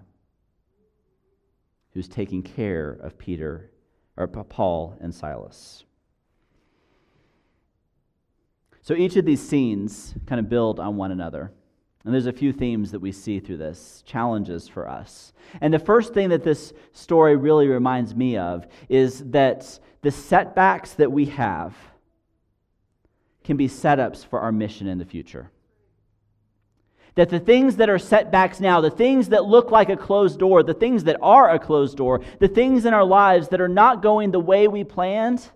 who's 1.93 2.07
taking 2.07 2.41
care 2.41 2.91
of 2.91 3.17
Peter 3.17 3.71
or 4.15 4.27
Paul 4.27 4.97
and 5.01 5.13
Silas. 5.13 5.83
So 8.81 8.93
each 8.93 9.15
of 9.15 9.25
these 9.25 9.41
scenes 9.41 10.15
kind 10.25 10.39
of 10.39 10.49
build 10.49 10.79
on 10.79 10.95
one 10.97 11.11
another. 11.11 11.51
And 12.03 12.13
there's 12.13 12.25
a 12.25 12.33
few 12.33 12.51
themes 12.51 12.91
that 12.91 12.99
we 12.99 13.11
see 13.11 13.39
through 13.39 13.57
this, 13.57 14.03
challenges 14.05 14.67
for 14.67 14.89
us. 14.89 15.33
And 15.59 15.73
the 15.73 15.79
first 15.79 16.13
thing 16.13 16.29
that 16.29 16.43
this 16.43 16.73
story 16.93 17.35
really 17.35 17.67
reminds 17.67 18.15
me 18.15 18.37
of 18.37 18.65
is 18.89 19.19
that 19.31 19.79
the 20.01 20.11
setbacks 20.11 20.93
that 20.93 21.11
we 21.11 21.25
have 21.25 21.75
can 23.43 23.57
be 23.57 23.67
setups 23.67 24.25
for 24.25 24.39
our 24.39 24.51
mission 24.51 24.87
in 24.87 24.97
the 24.97 25.05
future. 25.05 25.51
That 27.15 27.29
the 27.29 27.39
things 27.39 27.75
that 27.75 27.89
are 27.89 27.99
setbacks 27.99 28.59
now, 28.59 28.81
the 28.81 28.89
things 28.89 29.29
that 29.29 29.45
look 29.45 29.69
like 29.69 29.89
a 29.89 29.97
closed 29.97 30.39
door, 30.39 30.63
the 30.63 30.73
things 30.73 31.03
that 31.03 31.17
are 31.21 31.49
a 31.49 31.59
closed 31.59 31.97
door, 31.97 32.21
the 32.39 32.47
things 32.47 32.85
in 32.85 32.93
our 32.93 33.03
lives 33.03 33.49
that 33.49 33.61
are 33.61 33.67
not 33.67 34.01
going 34.01 34.31
the 34.31 34.39
way 34.39 34.67
we 34.67 34.83
planned, 34.83 35.51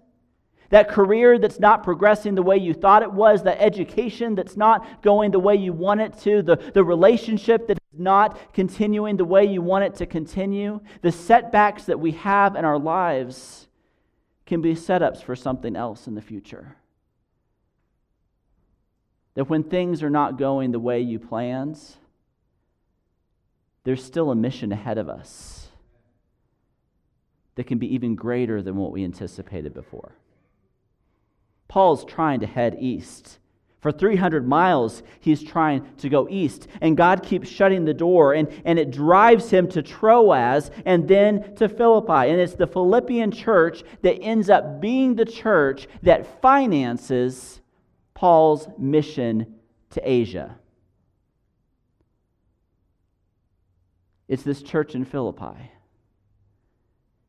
that 0.70 0.90
career 0.90 1.38
that's 1.38 1.60
not 1.60 1.84
progressing 1.84 2.36
the 2.36 2.42
way 2.42 2.58
you 2.58 2.74
thought 2.74 3.04
it 3.04 3.12
was, 3.12 3.44
that 3.44 3.62
education 3.62 4.36
that's 4.36 4.58
not 4.58 5.02
going 5.02 5.32
the 5.32 5.40
way 5.40 5.56
you 5.56 5.74
want 5.74 6.02
it 6.02 6.18
to, 6.20 6.42
the, 6.42 6.56
the 6.74 6.84
relationship 6.84 7.68
that 7.68 7.78
is 7.94 8.00
not 8.00 8.54
continuing 8.54 9.18
the 9.18 9.26
way 9.26 9.46
you 9.46 9.62
want 9.62 9.84
it 9.84 9.96
to 9.96 10.06
continue, 10.06 10.80
the 11.02 11.12
setbacks 11.12 11.86
that 11.86 12.00
we 12.00 12.12
have 12.12 12.56
in 12.56 12.66
our 12.66 12.80
lives 12.80 13.68
can 14.46 14.62
be 14.62 14.76
setups 14.76 15.24
for 15.24 15.36
something 15.36 15.76
else 15.76 16.08
in 16.08 16.16
the 16.16 16.22
future. 16.22 16.76
That 19.36 19.50
when 19.50 19.64
things 19.64 20.02
are 20.02 20.10
not 20.10 20.38
going 20.38 20.72
the 20.72 20.80
way 20.80 21.02
you 21.02 21.20
planned, 21.20 21.80
there's 23.84 24.04
still 24.04 24.32
a 24.32 24.36
mission 24.36 24.72
ahead 24.72 24.98
of 24.98 25.10
us 25.10 25.68
that 27.56 27.68
can 27.68 27.78
be 27.78 27.94
even 27.94 28.16
greater 28.16 28.62
than 28.62 28.76
what 28.76 28.92
we 28.92 29.04
anticipated 29.04 29.74
before. 29.74 30.14
Paul's 31.68 32.06
trying 32.06 32.40
to 32.42 32.48
head 32.48 32.78
east. 32.80 33.40
For 33.86 33.92
300 33.92 34.48
miles, 34.48 35.04
he's 35.20 35.44
trying 35.44 35.86
to 35.98 36.10
go 36.10 36.28
east. 36.28 36.68
And 36.82 36.98
God 36.98 37.22
keeps 37.22 37.48
shutting 37.48 37.86
the 37.86 37.94
door, 37.94 38.34
and, 38.34 38.50
and 38.66 38.80
it 38.80 38.90
drives 38.90 39.52
him 39.52 39.68
to 39.70 39.84
Troas 39.84 40.72
and 40.86 41.08
then 41.08 41.56
to 41.58 41.70
Philippi. 41.70 42.32
And 42.32 42.42
it's 42.42 42.56
the 42.56 42.66
Philippian 42.66 43.30
church 43.30 43.84
that 44.02 44.20
ends 44.22 44.50
up 44.50 44.82
being 44.82 45.14
the 45.14 45.26
church 45.26 45.88
that 46.02 46.42
finances 46.42 47.62
Paul's 48.16 48.68
mission 48.80 49.56
to 49.92 50.02
Asia. 50.10 50.58
It's 54.28 54.42
this 54.42 54.64
church 54.64 54.96
in 54.96 55.06
Philippi 55.06 55.72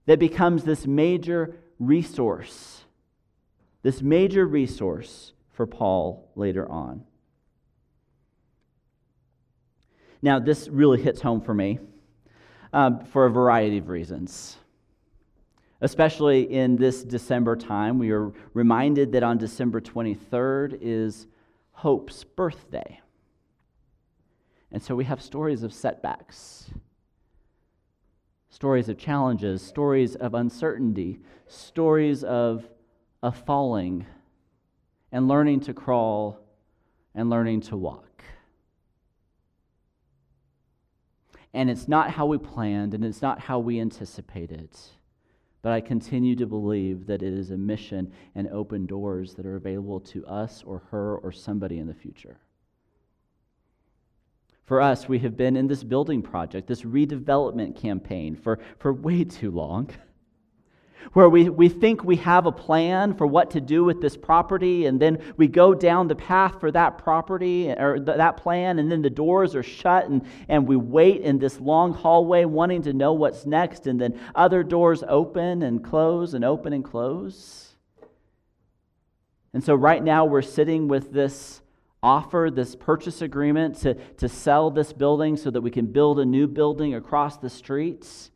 that 0.07 0.19
becomes 0.19 0.65
this 0.65 0.87
major 0.87 1.57
resource 1.79 2.86
this 3.87 4.03
major 4.03 4.45
resource 4.45 5.33
for 5.53 5.65
Paul 5.65 6.29
later 6.35 6.69
on. 6.69 7.05
Now, 10.21 10.41
this 10.41 10.67
really 10.67 11.01
hits 11.01 11.21
home 11.21 11.41
for 11.41 11.55
me 11.55 11.79
um, 12.73 13.05
for 13.05 13.27
a 13.27 13.31
variety 13.31 13.79
of 13.79 13.89
reasons. 13.89 14.57
Especially 15.81 16.53
in 16.53 16.75
this 16.75 17.05
December 17.05 17.55
time, 17.55 18.01
we 18.01 18.11
are 18.11 18.33
reminded 18.55 19.13
that 19.13 19.23
on 19.23 19.39
December 19.39 19.81
23rd 19.81 20.79
is 20.81 21.29
Hope's 21.71 22.25
birthday. 22.25 23.01
And 24.73 24.83
so 24.83 24.97
we 24.97 25.05
have 25.05 25.23
stories 25.23 25.63
of 25.63 25.73
setbacks, 25.73 26.73
stories 28.49 28.89
of 28.89 28.99
challenges, 28.99 29.63
stories 29.63 30.17
of 30.17 30.35
uncertainty, 30.35 31.21
stories 31.47 32.25
of 32.25 32.69
of 33.23 33.37
falling 33.45 34.07
and 35.13 35.29
learning 35.29 35.61
to 35.61 35.75
crawl 35.75 36.39
and 37.15 37.31
learning 37.31 37.61
to 37.63 37.77
walk. 37.77 38.23
And 41.55 41.71
it's 41.71 41.89
not 41.89 42.11
how 42.11 42.27
we 42.27 42.37
planned 42.37 42.93
and 42.93 43.05
it's 43.05 43.23
not 43.23 43.41
how 43.41 43.59
we 43.59 43.81
anticipated. 43.81 44.71
But 45.63 45.73
I 45.73 45.81
continue 45.81 46.37
to 46.37 46.47
believe 46.47 47.07
that 47.07 47.23
it 47.23 47.33
is 47.33 47.51
a 47.51 47.57
mission 47.57 48.13
and 48.35 48.47
open 48.49 48.87
doors 48.87 49.35
that 49.35 49.47
are 49.47 49.57
available 49.57 50.01
to 50.01 50.25
us 50.27 50.63
or 50.65 50.83
her 50.91 51.17
or 51.17 51.33
somebody 51.33 51.79
in 51.79 51.87
the 51.87 51.95
future. 51.95 52.39
For 54.67 54.81
us, 54.81 55.09
we 55.09 55.21
have 55.21 55.37
been 55.37 55.57
in 55.57 55.69
this 55.69 55.85
building 55.85 56.23
project, 56.23 56.67
this 56.67 56.83
redevelopment 56.83 57.75
campaign 57.75 58.37
for, 58.37 58.59
for 58.79 58.93
way 58.93 59.25
too 59.25 59.51
long. 59.51 59.91
where 61.13 61.29
we, 61.29 61.49
we 61.49 61.69
think 61.69 62.05
we 62.05 62.17
have 62.17 62.47
a 62.47 62.53
plan 62.53 63.15
for 63.15 63.27
what 63.27 63.51
to 63.53 63.61
do 63.61 63.85
with 63.85 64.01
this 64.01 64.17
property, 64.17 64.87
and 64.87 65.01
then 65.01 65.19
we 65.37 65.47
go 65.47 65.75
down 65.75 66.09
the 66.09 66.15
path 66.15 66.61
for 66.61 66.71
that 66.71 66.99
property 66.99 67.71
or 67.71 67.97
th- 67.97 68.17
that 68.17 68.37
plan, 68.37 68.79
and 68.79 68.91
then 68.91 69.03
the 69.03 69.11
doors 69.11 69.55
are 69.55 69.63
shut, 69.63 70.09
and, 70.09 70.27
and 70.49 70.67
we 70.67 70.77
wait 70.77 71.23
in 71.23 71.39
this 71.39 71.61
long 71.61 71.93
hallway 71.93 72.45
wanting 72.45 72.83
to 72.83 72.93
know 72.93 73.13
what's 73.13 73.47
next, 73.47 73.87
and 73.87 74.01
then 74.01 74.19
other 74.35 74.63
doors 74.63 75.03
open 75.09 75.63
and 75.63 75.85
close 75.85 76.35
and 76.35 76.45
open 76.45 76.73
and 76.73 76.85
close. 76.85 77.75
And 79.53 79.65
so, 79.65 79.75
right 79.75 80.03
now, 80.03 80.27
we're 80.27 80.43
sitting 80.43 80.87
with 80.87 81.13
this 81.13 81.63
offer, 82.03 82.51
this 82.53 82.77
purchase 82.77 83.23
agreement 83.23 83.79
to, 83.79 83.95
to 83.95 84.29
sell 84.29 84.71
this 84.71 84.93
building 84.93 85.37
so 85.37 85.51
that 85.51 85.61
we 85.61 85.71
can 85.71 85.87
build 85.87 86.21
a 86.21 86.25
new 86.25 86.47
building 86.47 86.95
across 86.95 87.39
the 87.39 87.49
streets 87.49 88.31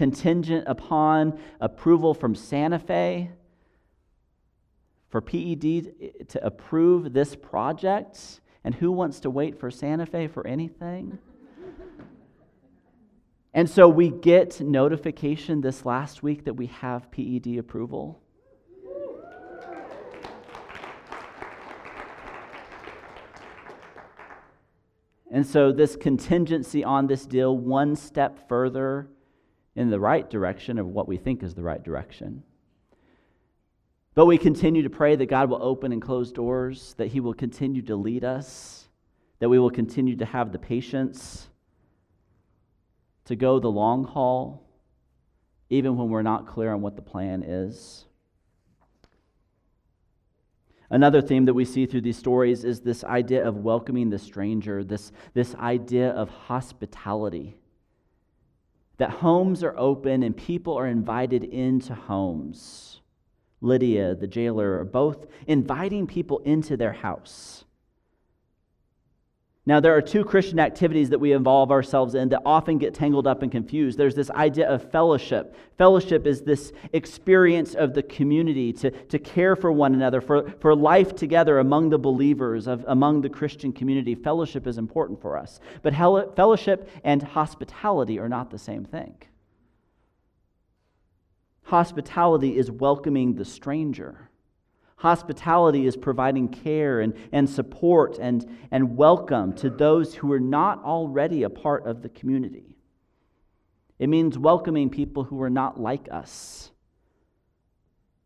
contingent 0.00 0.64
upon 0.66 1.38
approval 1.60 2.14
from 2.14 2.34
Santa 2.34 2.78
Fe 2.78 3.30
for 5.10 5.20
PED 5.20 6.26
to 6.28 6.42
approve 6.42 7.12
this 7.12 7.36
project. 7.36 8.40
And 8.64 8.74
who 8.74 8.92
wants 8.92 9.20
to 9.20 9.28
wait 9.28 9.60
for 9.60 9.70
Santa 9.70 10.06
Fe 10.06 10.26
for 10.26 10.46
anything? 10.46 11.18
and 13.52 13.68
so 13.68 13.90
we 13.90 14.08
get 14.08 14.62
notification 14.62 15.60
this 15.60 15.84
last 15.84 16.22
week 16.22 16.46
that 16.46 16.54
we 16.54 16.68
have 16.68 17.10
PED 17.10 17.58
approval. 17.58 18.22
And 25.30 25.46
so, 25.46 25.72
this 25.72 25.94
contingency 25.94 26.82
on 26.82 27.06
this 27.06 27.26
deal, 27.26 27.56
one 27.56 27.94
step 27.96 28.48
further, 28.48 29.10
in 29.80 29.88
the 29.88 29.98
right 29.98 30.28
direction 30.28 30.78
of 30.78 30.86
what 30.86 31.08
we 31.08 31.16
think 31.16 31.42
is 31.42 31.54
the 31.54 31.62
right 31.62 31.82
direction. 31.82 32.42
But 34.14 34.26
we 34.26 34.36
continue 34.36 34.82
to 34.82 34.90
pray 34.90 35.16
that 35.16 35.26
God 35.26 35.48
will 35.48 35.62
open 35.62 35.90
and 35.90 36.02
close 36.02 36.30
doors, 36.32 36.94
that 36.98 37.06
He 37.06 37.20
will 37.20 37.32
continue 37.32 37.80
to 37.82 37.96
lead 37.96 38.22
us, 38.22 38.88
that 39.38 39.48
we 39.48 39.58
will 39.58 39.70
continue 39.70 40.16
to 40.16 40.26
have 40.26 40.52
the 40.52 40.58
patience 40.58 41.48
to 43.24 43.34
go 43.34 43.58
the 43.58 43.70
long 43.70 44.04
haul, 44.04 44.68
even 45.70 45.96
when 45.96 46.10
we're 46.10 46.20
not 46.20 46.46
clear 46.46 46.74
on 46.74 46.82
what 46.82 46.96
the 46.96 47.02
plan 47.02 47.42
is. 47.42 48.04
Another 50.90 51.22
theme 51.22 51.46
that 51.46 51.54
we 51.54 51.64
see 51.64 51.86
through 51.86 52.02
these 52.02 52.18
stories 52.18 52.64
is 52.64 52.80
this 52.80 53.02
idea 53.02 53.46
of 53.46 53.56
welcoming 53.56 54.10
the 54.10 54.18
stranger, 54.18 54.84
this, 54.84 55.10
this 55.32 55.54
idea 55.54 56.10
of 56.10 56.28
hospitality 56.28 57.56
that 59.00 59.08
homes 59.10 59.64
are 59.64 59.74
open 59.78 60.22
and 60.22 60.36
people 60.36 60.76
are 60.76 60.86
invited 60.86 61.42
into 61.42 61.94
homes, 61.94 63.00
Lydia, 63.62 64.14
the 64.14 64.26
jailer, 64.26 64.78
are 64.78 64.84
both 64.84 65.26
inviting 65.46 66.06
people 66.06 66.40
into 66.40 66.76
their 66.76 66.92
house. 66.92 67.64
Now, 69.70 69.78
there 69.78 69.96
are 69.96 70.02
two 70.02 70.24
Christian 70.24 70.58
activities 70.58 71.10
that 71.10 71.20
we 71.20 71.30
involve 71.30 71.70
ourselves 71.70 72.16
in 72.16 72.30
that 72.30 72.42
often 72.44 72.76
get 72.76 72.92
tangled 72.92 73.28
up 73.28 73.42
and 73.42 73.52
confused. 73.52 73.96
There's 73.96 74.16
this 74.16 74.28
idea 74.32 74.68
of 74.68 74.90
fellowship. 74.90 75.54
Fellowship 75.78 76.26
is 76.26 76.42
this 76.42 76.72
experience 76.92 77.76
of 77.76 77.94
the 77.94 78.02
community 78.02 78.72
to, 78.72 78.90
to 78.90 79.18
care 79.20 79.54
for 79.54 79.70
one 79.70 79.94
another, 79.94 80.20
for, 80.20 80.50
for 80.58 80.74
life 80.74 81.14
together 81.14 81.60
among 81.60 81.88
the 81.88 82.00
believers, 82.00 82.66
of, 82.66 82.84
among 82.88 83.20
the 83.20 83.28
Christian 83.28 83.72
community. 83.72 84.16
Fellowship 84.16 84.66
is 84.66 84.76
important 84.76 85.22
for 85.22 85.38
us. 85.38 85.60
But 85.82 85.94
fellowship 85.94 86.90
and 87.04 87.22
hospitality 87.22 88.18
are 88.18 88.28
not 88.28 88.50
the 88.50 88.58
same 88.58 88.84
thing. 88.84 89.14
Hospitality 91.62 92.58
is 92.58 92.72
welcoming 92.72 93.36
the 93.36 93.44
stranger. 93.44 94.29
Hospitality 95.00 95.86
is 95.86 95.96
providing 95.96 96.46
care 96.46 97.00
and, 97.00 97.14
and 97.32 97.48
support 97.48 98.18
and, 98.20 98.46
and 98.70 98.98
welcome 98.98 99.54
to 99.54 99.70
those 99.70 100.14
who 100.14 100.30
are 100.30 100.38
not 100.38 100.84
already 100.84 101.42
a 101.42 101.48
part 101.48 101.86
of 101.86 102.02
the 102.02 102.10
community. 102.10 102.76
It 103.98 104.10
means 104.10 104.36
welcoming 104.36 104.90
people 104.90 105.24
who 105.24 105.40
are 105.40 105.48
not 105.48 105.80
like 105.80 106.08
us. 106.12 106.70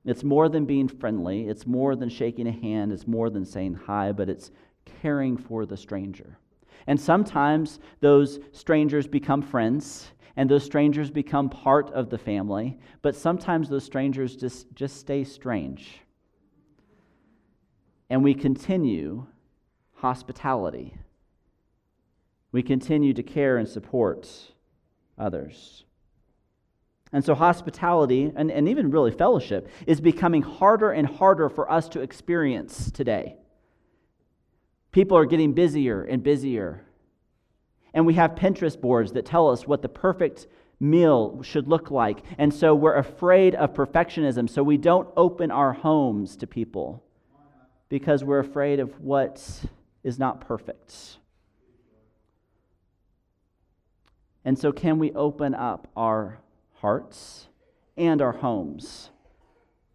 It's 0.05 0.25
more 0.25 0.49
than 0.49 0.65
being 0.65 0.89
friendly, 0.89 1.49
it's 1.49 1.65
more 1.65 1.95
than 1.95 2.09
shaking 2.09 2.49
a 2.49 2.53
hand, 2.53 2.91
it's 2.91 3.07
more 3.07 3.31
than 3.31 3.45
saying 3.45 3.75
hi, 3.87 4.11
but 4.11 4.29
it's 4.29 4.51
caring 5.01 5.37
for 5.37 5.67
the 5.67 5.77
stranger. 5.77 6.41
And 6.89 7.01
sometimes 7.01 7.79
those 8.01 8.41
strangers 8.51 9.07
become 9.07 9.43
friends 9.43 10.11
and 10.35 10.51
those 10.51 10.65
strangers 10.65 11.09
become 11.09 11.49
part 11.51 11.93
of 11.93 12.11
the 12.11 12.19
family, 12.19 12.81
but 13.01 13.15
sometimes 13.15 13.69
those 13.69 13.85
strangers 13.85 14.35
just, 14.35 14.75
just 14.75 14.97
stay 14.97 15.23
strange 15.23 16.01
and 18.11 18.23
we 18.23 18.35
continue 18.35 19.27
hospitality. 19.97 20.97
We 22.53 22.63
continue 22.63 23.15
to 23.15 23.23
care 23.23 23.57
and 23.57 23.69
support 23.69 24.29
others. 25.19 25.85
And 27.13 27.25
so, 27.25 27.35
hospitality, 27.35 28.33
and, 28.35 28.51
and 28.51 28.69
even 28.69 28.91
really 28.91 29.13
fellowship, 29.13 29.69
is 29.87 30.01
becoming 30.01 30.43
harder 30.43 30.91
and 30.91 31.07
harder 31.07 31.49
for 31.49 31.71
us 31.71 31.89
to 31.91 32.01
experience 32.01 32.91
today. 32.91 33.37
People 34.91 35.17
are 35.17 35.25
getting 35.25 35.53
busier 35.53 36.03
and 36.03 36.23
busier. 36.23 36.85
And 37.95 38.05
we 38.05 38.15
have 38.15 38.33
Pinterest 38.33 38.81
boards 38.81 39.13
that 39.13 39.25
tell 39.25 39.49
us 39.49 39.67
what 39.67 39.83
the 39.83 39.89
perfect 39.89 40.49
meal 40.81 41.41
should 41.43 41.69
look 41.69 41.93
like. 41.93 42.19
And 42.37 42.53
so 42.53 42.75
we're 42.75 42.97
afraid 42.97 43.55
of 43.55 43.73
perfectionism, 43.75 44.51
so 44.51 44.63
we 44.63 44.77
don't 44.77 45.09
open 45.17 45.53
our 45.53 45.73
homes 45.73 46.37
to 46.37 46.47
people 46.47 47.05
because 47.95 48.25
we're 48.25 48.41
afraid 48.41 48.81
of 48.81 49.01
what 49.01 49.41
is 50.03 50.19
not 50.19 50.41
perfect. 50.41 51.19
And 54.45 54.59
so, 54.59 54.73
can 54.73 54.99
we 54.99 55.13
open 55.13 55.55
up 55.55 55.87
our 55.97 56.41
hearts 56.81 57.47
and 57.97 58.21
our 58.21 58.33
homes 58.33 59.11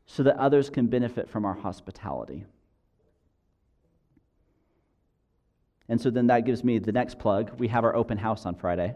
so 0.05 0.23
that 0.23 0.38
others 0.38 0.69
can 0.69 0.88
benefit 0.88 1.29
from 1.29 1.43
our 1.43 1.55
hospitality? 1.55 2.45
And 5.89 5.99
so, 5.99 6.09
then 6.09 6.27
that 6.27 6.45
gives 6.45 6.63
me 6.63 6.79
the 6.79 6.93
next 6.93 7.19
plug. 7.19 7.59
We 7.59 7.67
have 7.67 7.83
our 7.83 7.93
open 7.93 8.17
house 8.17 8.45
on 8.45 8.55
Friday. 8.55 8.95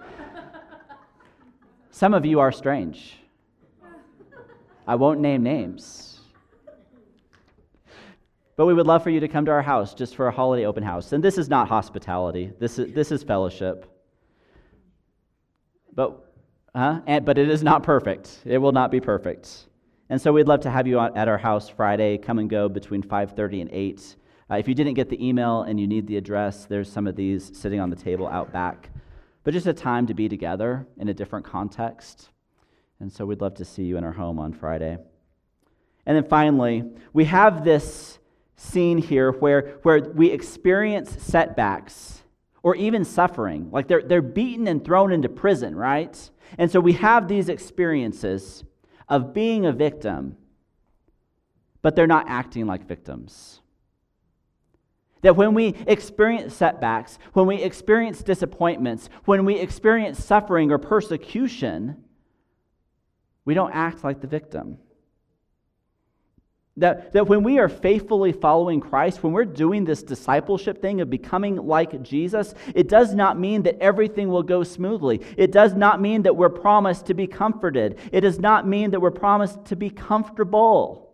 Some 1.90 2.14
of 2.14 2.24
you 2.24 2.40
are 2.40 2.52
strange. 2.52 3.18
I 4.86 4.94
won't 4.94 5.20
name 5.20 5.42
names. 5.42 6.09
But 8.60 8.66
we 8.66 8.74
would 8.74 8.86
love 8.86 9.02
for 9.02 9.08
you 9.08 9.20
to 9.20 9.28
come 9.28 9.46
to 9.46 9.50
our 9.52 9.62
house 9.62 9.94
just 9.94 10.14
for 10.14 10.28
a 10.28 10.30
holiday 10.30 10.66
open 10.66 10.82
house. 10.82 11.12
And 11.12 11.24
this 11.24 11.38
is 11.38 11.48
not 11.48 11.68
hospitality, 11.68 12.52
this 12.58 12.78
is, 12.78 12.92
this 12.92 13.10
is 13.10 13.22
fellowship. 13.22 13.86
But, 15.94 16.30
and, 16.74 17.24
but 17.24 17.38
it 17.38 17.48
is 17.48 17.62
not 17.62 17.84
perfect. 17.84 18.40
It 18.44 18.58
will 18.58 18.72
not 18.72 18.90
be 18.90 19.00
perfect. 19.00 19.66
And 20.10 20.20
so 20.20 20.30
we'd 20.30 20.46
love 20.46 20.60
to 20.60 20.70
have 20.70 20.86
you 20.86 21.00
at 21.00 21.26
our 21.26 21.38
house 21.38 21.70
Friday. 21.70 22.18
Come 22.18 22.38
and 22.38 22.50
go 22.50 22.68
between 22.68 23.02
5:30 23.02 23.62
and 23.62 23.70
8. 23.72 24.16
Uh, 24.50 24.56
if 24.56 24.68
you 24.68 24.74
didn't 24.74 24.92
get 24.92 25.08
the 25.08 25.26
email 25.26 25.62
and 25.62 25.80
you 25.80 25.86
need 25.86 26.06
the 26.06 26.18
address, 26.18 26.66
there's 26.66 26.92
some 26.92 27.06
of 27.06 27.16
these 27.16 27.58
sitting 27.58 27.80
on 27.80 27.88
the 27.88 27.96
table 27.96 28.28
out 28.28 28.52
back. 28.52 28.90
But 29.42 29.54
just 29.54 29.68
a 29.68 29.72
time 29.72 30.06
to 30.08 30.12
be 30.12 30.28
together 30.28 30.86
in 30.98 31.08
a 31.08 31.14
different 31.14 31.46
context. 31.46 32.28
And 33.00 33.10
so 33.10 33.24
we'd 33.24 33.40
love 33.40 33.54
to 33.54 33.64
see 33.64 33.84
you 33.84 33.96
in 33.96 34.04
our 34.04 34.12
home 34.12 34.38
on 34.38 34.52
Friday. 34.52 34.98
And 36.04 36.14
then 36.14 36.24
finally, 36.24 36.84
we 37.14 37.24
have 37.24 37.64
this 37.64 38.18
scene 38.60 38.98
here 38.98 39.32
where, 39.32 39.78
where 39.82 40.00
we 40.00 40.30
experience 40.30 41.22
setbacks 41.22 42.22
or 42.62 42.76
even 42.76 43.04
suffering. 43.04 43.70
Like 43.70 43.88
they're, 43.88 44.02
they're 44.02 44.20
beaten 44.20 44.68
and 44.68 44.84
thrown 44.84 45.12
into 45.12 45.28
prison, 45.28 45.74
right? 45.74 46.30
And 46.58 46.70
so 46.70 46.78
we 46.78 46.92
have 46.94 47.26
these 47.26 47.48
experiences 47.48 48.64
of 49.08 49.32
being 49.32 49.64
a 49.64 49.72
victim, 49.72 50.36
but 51.80 51.96
they're 51.96 52.06
not 52.06 52.28
acting 52.28 52.66
like 52.66 52.86
victims. 52.86 53.60
That 55.22 55.36
when 55.36 55.54
we 55.54 55.68
experience 55.86 56.54
setbacks, 56.54 57.18
when 57.32 57.46
we 57.46 57.62
experience 57.62 58.22
disappointments, 58.22 59.08
when 59.24 59.44
we 59.44 59.56
experience 59.56 60.22
suffering 60.22 60.70
or 60.70 60.78
persecution, 60.78 62.04
we 63.44 63.54
don't 63.54 63.72
act 63.72 64.04
like 64.04 64.20
the 64.20 64.26
victim. 64.26 64.78
That, 66.76 67.12
that 67.12 67.26
when 67.26 67.42
we 67.42 67.58
are 67.58 67.68
faithfully 67.68 68.32
following 68.32 68.80
Christ, 68.80 69.22
when 69.22 69.32
we're 69.32 69.44
doing 69.44 69.84
this 69.84 70.02
discipleship 70.02 70.80
thing 70.80 71.00
of 71.00 71.10
becoming 71.10 71.56
like 71.56 72.00
Jesus, 72.02 72.54
it 72.74 72.88
does 72.88 73.12
not 73.12 73.38
mean 73.38 73.64
that 73.64 73.78
everything 73.80 74.28
will 74.28 74.44
go 74.44 74.62
smoothly. 74.62 75.20
It 75.36 75.50
does 75.50 75.74
not 75.74 76.00
mean 76.00 76.22
that 76.22 76.36
we're 76.36 76.48
promised 76.48 77.06
to 77.06 77.14
be 77.14 77.26
comforted. 77.26 77.98
It 78.12 78.20
does 78.20 78.38
not 78.38 78.66
mean 78.66 78.92
that 78.92 79.00
we're 79.00 79.10
promised 79.10 79.64
to 79.66 79.76
be 79.76 79.90
comfortable. 79.90 81.08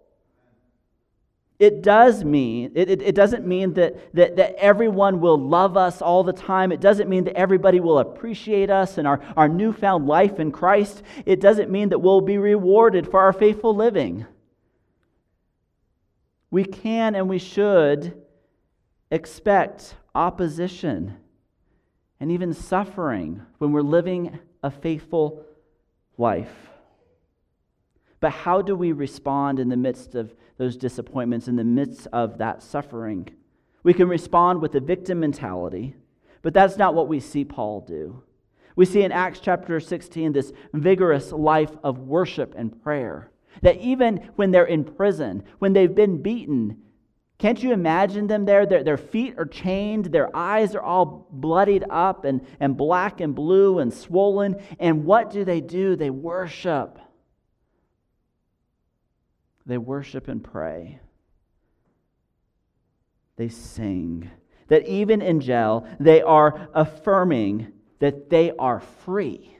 It 1.59 1.83
does 1.83 2.23
mean, 2.23 2.73
it, 2.75 2.91
it, 2.91 3.01
it, 3.01 3.15
doesn't 3.15 3.47
mean 3.47 3.73
that, 3.75 4.15
that, 4.15 4.37
that 4.37 4.57
everyone 4.59 5.21
will 5.21 5.39
love 5.39 5.79
us 5.79 6.03
all 6.03 6.23
the 6.23 6.35
time. 6.35 6.71
It 6.71 6.83
doesn't 6.83 7.09
mean 7.09 7.25
that 7.25 7.35
everybody 7.35 7.81
will 7.81 7.99
appreciate 7.99 8.69
us 8.69 8.99
and 8.99 9.09
our, 9.09 9.23
our 9.39 9.49
newfound 9.49 10.07
life 10.07 10.39
in 10.39 10.53
Christ. 10.53 11.03
It 11.25 11.41
doesn't 11.41 11.71
mean 11.71 11.89
that 11.89 12.01
we'll 12.01 12.21
be 12.21 12.37
rewarded 12.37 13.11
for 13.11 13.21
our 13.21 13.33
faithful 13.33 13.75
living 13.75 14.27
we 16.57 16.65
can 16.65 17.15
and 17.15 17.29
we 17.29 17.39
should 17.39 18.15
expect 19.11 19.95
opposition 20.15 21.15
and 22.19 22.33
even 22.33 22.55
suffering 22.55 23.43
when 23.59 23.73
we're 23.73 23.83
living 23.83 24.39
a 24.63 24.71
faithful 24.71 25.45
life. 26.17 26.71
But 28.21 28.33
how 28.33 28.63
do 28.63 28.75
we 28.75 28.93
respond 28.93 29.61
in 29.61 29.69
the 29.69 29.77
midst 29.77 30.15
of 30.15 30.35
those 30.57 30.79
disappointments, 30.79 31.47
in 31.47 31.57
the 31.57 31.63
midst 31.63 32.09
of 32.15 32.39
that 32.39 32.63
suffering? 32.63 33.29
We 33.83 33.93
can 33.93 34.09
respond 34.09 34.63
with 34.63 34.75
a 34.77 34.81
victim 34.81 35.21
mentality, 35.21 35.95
but 36.41 36.55
that's 36.55 36.79
not 36.79 36.95
what 36.95 37.07
we 37.07 37.21
see 37.21 37.45
Paul 37.45 37.83
do. 37.83 38.23
We 38.77 38.87
see 38.87 39.03
in 39.03 39.13
Acts 39.13 39.41
chapter 39.41 39.79
16 39.79 40.33
this 40.33 40.55
vigorous 40.73 41.33
life 41.33 41.77
of 41.85 41.99
worship 41.99 42.55
and 42.57 42.83
prayer. 42.83 43.31
That 43.63 43.77
even 43.79 44.31
when 44.37 44.51
they're 44.51 44.65
in 44.65 44.85
prison, 44.85 45.45
when 45.59 45.73
they've 45.73 45.95
been 45.95 46.23
beaten, 46.23 46.83
can't 47.39 47.63
you 47.63 47.73
imagine 47.73 48.27
them 48.27 48.47
there? 48.47 48.65
Their, 48.65 48.83
their 48.83 48.97
feet 48.97 49.35
are 49.37 49.45
chained, 49.45 50.07
their 50.07 50.35
eyes 50.35 50.75
are 50.75 50.83
all 50.83 51.29
bloodied 51.31 51.85
up 51.91 52.25
and, 52.25 52.47
and 52.61 52.77
black 52.77 53.21
and 53.21 53.35
blue 53.35 53.79
and 53.79 53.93
swollen. 53.93 54.57
And 54.79 55.05
what 55.05 55.31
do 55.31 55.45
they 55.45 55.61
do? 55.61 55.97
They 55.97 56.11
worship. 56.11 56.99
They 59.67 59.79
worship 59.79 60.29
and 60.29 60.43
pray. 60.43 61.01
They 63.37 63.49
sing. 63.49 64.31
That 64.69 64.89
even 64.89 65.21
in 65.21 65.41
jail, 65.41 65.87
they 66.01 66.23
are 66.23 66.69
affirming 66.73 67.73
that 67.99 68.31
they 68.31 68.53
are 68.59 68.81
free 68.81 69.56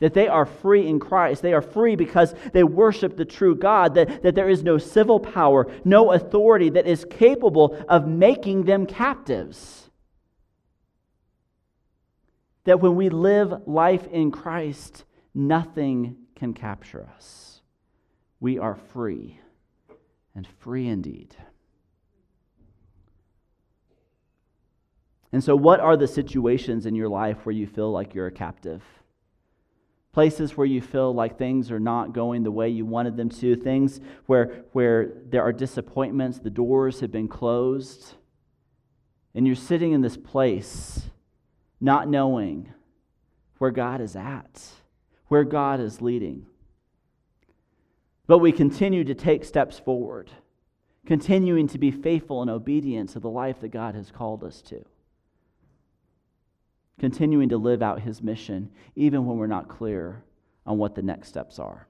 that 0.00 0.14
they 0.14 0.26
are 0.26 0.46
free 0.46 0.88
in 0.88 0.98
Christ. 0.98 1.42
They 1.42 1.52
are 1.52 1.62
free 1.62 1.94
because 1.94 2.34
they 2.52 2.64
worship 2.64 3.16
the 3.16 3.24
true 3.24 3.54
God, 3.54 3.94
that, 3.94 4.22
that 4.22 4.34
there 4.34 4.48
is 4.48 4.62
no 4.62 4.78
civil 4.78 5.20
power, 5.20 5.70
no 5.84 6.12
authority 6.12 6.70
that 6.70 6.86
is 6.86 7.06
capable 7.08 7.76
of 7.88 8.08
making 8.08 8.64
them 8.64 8.86
captives. 8.86 9.90
That 12.64 12.80
when 12.80 12.96
we 12.96 13.08
live 13.08 13.66
life 13.66 14.06
in 14.08 14.30
Christ, 14.30 15.04
nothing 15.34 16.16
can 16.34 16.54
capture 16.54 17.08
us. 17.14 17.60
We 18.40 18.58
are 18.58 18.74
free, 18.74 19.38
and 20.34 20.46
free 20.60 20.88
indeed. 20.88 21.36
And 25.32 25.44
so, 25.44 25.54
what 25.54 25.78
are 25.78 25.96
the 25.96 26.08
situations 26.08 26.86
in 26.86 26.94
your 26.94 27.08
life 27.08 27.44
where 27.44 27.54
you 27.54 27.66
feel 27.66 27.92
like 27.92 28.14
you're 28.14 28.26
a 28.26 28.32
captive? 28.32 28.82
Places 30.12 30.56
where 30.56 30.66
you 30.66 30.80
feel 30.80 31.14
like 31.14 31.38
things 31.38 31.70
are 31.70 31.80
not 31.80 32.12
going 32.12 32.42
the 32.42 32.50
way 32.50 32.68
you 32.68 32.84
wanted 32.84 33.16
them 33.16 33.28
to, 33.28 33.54
things 33.54 34.00
where, 34.26 34.64
where 34.72 35.12
there 35.28 35.42
are 35.42 35.52
disappointments, 35.52 36.38
the 36.38 36.50
doors 36.50 37.00
have 37.00 37.12
been 37.12 37.28
closed, 37.28 38.14
and 39.34 39.46
you're 39.46 39.54
sitting 39.54 39.92
in 39.92 40.00
this 40.00 40.16
place 40.16 41.02
not 41.80 42.08
knowing 42.08 42.72
where 43.58 43.70
God 43.70 44.00
is 44.00 44.16
at, 44.16 44.60
where 45.28 45.44
God 45.44 45.80
is 45.80 46.02
leading. 46.02 46.46
But 48.26 48.38
we 48.38 48.52
continue 48.52 49.04
to 49.04 49.14
take 49.14 49.44
steps 49.44 49.78
forward, 49.78 50.30
continuing 51.06 51.68
to 51.68 51.78
be 51.78 51.90
faithful 51.90 52.42
and 52.42 52.50
obedient 52.50 53.10
to 53.10 53.20
the 53.20 53.30
life 53.30 53.60
that 53.60 53.68
God 53.68 53.94
has 53.94 54.10
called 54.10 54.42
us 54.42 54.60
to 54.62 54.84
continuing 57.00 57.48
to 57.48 57.56
live 57.56 57.82
out 57.82 58.02
his 58.02 58.22
mission, 58.22 58.70
even 58.94 59.24
when 59.24 59.38
we're 59.38 59.46
not 59.46 59.68
clear 59.68 60.22
on 60.66 60.76
what 60.76 60.94
the 60.94 61.02
next 61.02 61.28
steps 61.28 61.58
are. 61.58 61.88